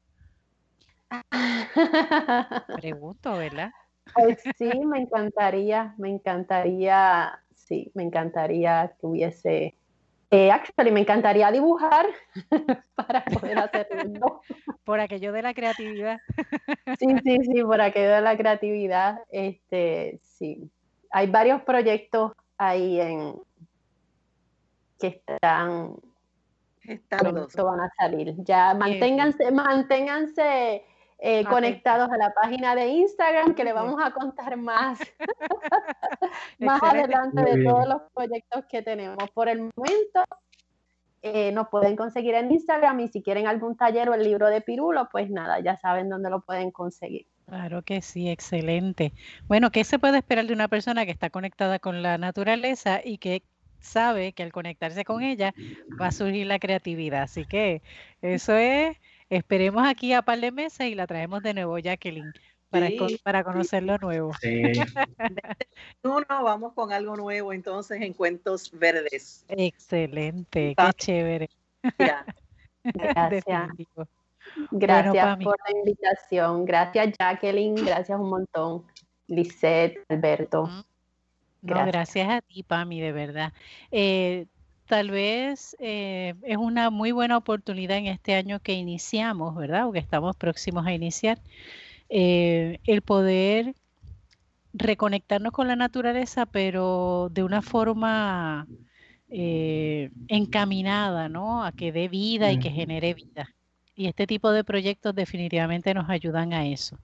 [2.75, 3.71] Pregunto, ¿verdad?
[4.13, 9.75] Pues sí, me encantaría, me encantaría, sí, me encantaría que hubiese,
[10.29, 12.07] eh, actually, me encantaría dibujar
[12.95, 14.41] para poder hacerlo.
[14.83, 16.19] Por aquello de la creatividad.
[16.99, 20.69] Sí, sí, sí, por aquello de la creatividad, este, sí.
[21.11, 23.35] Hay varios proyectos ahí en,
[24.99, 25.95] que están
[27.09, 28.35] pronto van a salir.
[28.37, 30.83] Ya manténganse, manténganse
[31.25, 34.99] eh, conectados a la página de Instagram que le vamos a contar más,
[36.59, 39.31] más adelante de todos los proyectos que tenemos.
[39.31, 40.25] Por el momento
[41.21, 44.59] eh, nos pueden conseguir en Instagram y si quieren algún taller o el libro de
[44.59, 47.25] Pirulo, pues nada, ya saben dónde lo pueden conseguir.
[47.47, 49.13] Claro que sí, excelente.
[49.47, 53.17] Bueno, ¿qué se puede esperar de una persona que está conectada con la naturaleza y
[53.17, 53.43] que
[53.79, 55.53] sabe que al conectarse con ella
[56.01, 57.23] va a surgir la creatividad.
[57.23, 57.81] Así que
[58.21, 58.97] eso es,
[59.35, 62.33] esperemos aquí a par de meses y la traemos de nuevo, Jacqueline,
[62.69, 62.89] para,
[63.23, 64.31] para conocer lo nuevo.
[64.41, 64.63] Sí.
[66.03, 69.45] Uno, vamos con algo nuevo entonces en Cuentos Verdes.
[69.49, 71.49] Excelente, qué chévere.
[72.83, 73.69] Gracias.
[74.71, 76.65] Gracias por la invitación.
[76.65, 77.75] Gracias, Jacqueline.
[77.75, 78.85] Gracias un montón.
[79.27, 80.69] Lisette, Alberto.
[81.61, 82.29] Gracias.
[82.29, 83.53] a ti, Pami, de verdad.
[83.89, 84.47] Eh,
[84.93, 89.87] tal vez eh, es una muy buena oportunidad en este año que iniciamos, ¿verdad?
[89.87, 91.39] O que estamos próximos a iniciar,
[92.09, 93.73] eh, el poder
[94.71, 98.67] reconectarnos con la naturaleza, pero de una forma
[100.27, 101.65] encaminada, ¿no?
[101.65, 103.49] A que dé vida y que genere vida.
[103.95, 106.99] Y este tipo de proyectos definitivamente nos ayudan a eso.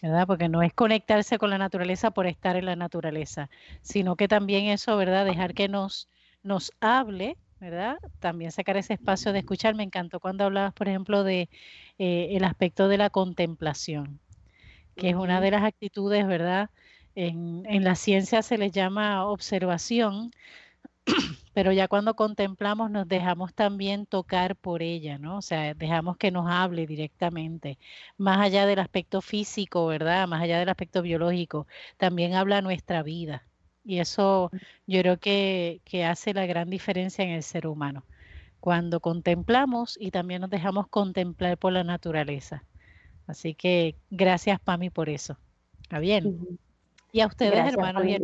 [0.00, 0.26] ¿verdad?
[0.26, 3.50] Porque no es conectarse con la naturaleza por estar en la naturaleza,
[3.82, 5.26] sino que también eso, ¿verdad?
[5.26, 6.08] Dejar que nos,
[6.42, 7.98] nos hable ¿verdad?
[8.20, 9.74] También sacar ese espacio de escuchar.
[9.74, 11.48] Me encantó cuando hablabas, por ejemplo, de
[11.98, 14.20] eh, el aspecto de la contemplación,
[14.96, 16.70] que es una de las actitudes, ¿verdad?
[17.16, 20.32] En, en la ciencia se les llama observación,
[21.54, 25.38] pero ya cuando contemplamos nos dejamos también tocar por ella, ¿no?
[25.38, 27.78] O sea, dejamos que nos hable directamente,
[28.18, 30.28] más allá del aspecto físico, ¿verdad?
[30.28, 31.66] Más allá del aspecto biológico,
[31.98, 33.47] también habla nuestra vida.
[33.88, 34.50] Y eso
[34.86, 38.04] yo creo que, que hace la gran diferencia en el ser humano.
[38.60, 42.64] Cuando contemplamos y también nos dejamos contemplar por la naturaleza.
[43.26, 45.38] Así que gracias, Pami, por eso.
[45.80, 46.58] ¿Está bien?
[47.12, 48.18] Y a ustedes, hermanos y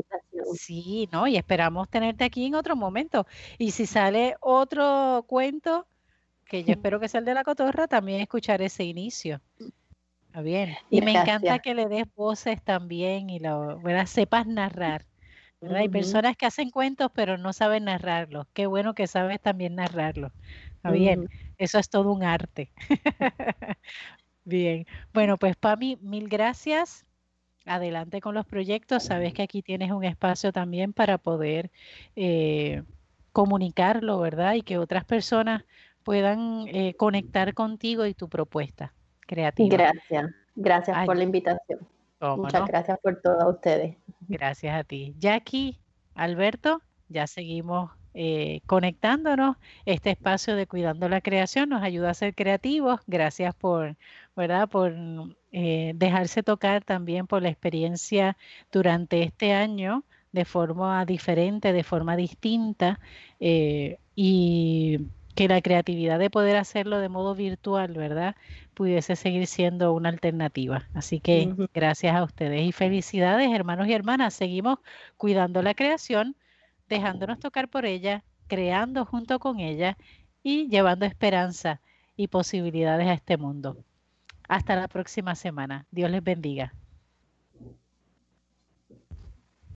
[0.53, 1.27] Sí, ¿no?
[1.27, 3.27] Y esperamos tenerte aquí en otro momento.
[3.57, 5.87] Y si sale otro cuento,
[6.47, 9.41] que yo espero que sea el de la cotorra, también escuchar ese inicio.
[10.27, 10.77] Está bien.
[10.91, 15.07] Y me encanta que le des voces también y lo, sepas narrar.
[15.73, 18.47] Hay personas que hacen cuentos pero no saben narrarlos.
[18.53, 20.33] Qué bueno que sabes también narrarlos.
[20.77, 21.29] Está bien.
[21.59, 22.71] Eso es todo un arte.
[24.45, 24.87] bien.
[25.13, 27.07] Bueno, pues Pami, mil gracias
[27.67, 29.05] adelante con los proyectos.
[29.05, 31.71] Sabes que aquí tienes un espacio también para poder
[32.17, 32.83] eh,
[33.33, 34.55] comunicarlo, ¿verdad?
[34.55, 35.65] Y que otras personas
[36.03, 39.77] puedan eh, conectar contigo y tu propuesta creativa.
[39.77, 41.81] Gracias, gracias por la invitación.
[42.37, 43.97] Muchas gracias por todo ustedes.
[44.29, 45.15] Gracias a ti.
[45.19, 45.79] Jackie,
[46.15, 49.57] Alberto, ya seguimos eh, conectándonos.
[49.87, 53.01] Este espacio de Cuidando la Creación nos ayuda a ser creativos.
[53.07, 53.97] Gracias por,
[54.37, 54.69] ¿verdad?
[54.69, 54.95] Por
[55.53, 58.37] eh, dejarse tocar también por la experiencia
[58.71, 62.99] durante este año de forma diferente, de forma distinta,
[63.39, 65.01] eh, y
[65.35, 68.37] que la creatividad de poder hacerlo de modo virtual, ¿verdad?
[68.75, 70.89] Pudiese seguir siendo una alternativa.
[70.95, 74.35] Así que gracias a ustedes y felicidades, hermanos y hermanas.
[74.35, 74.79] Seguimos
[75.17, 76.37] cuidando la creación,
[76.89, 79.97] dejándonos tocar por ella, creando junto con ella
[80.43, 81.81] y llevando esperanza
[82.17, 83.79] y posibilidades a este mundo.
[84.49, 85.87] Hasta la próxima semana.
[85.91, 86.75] Dios les bendiga.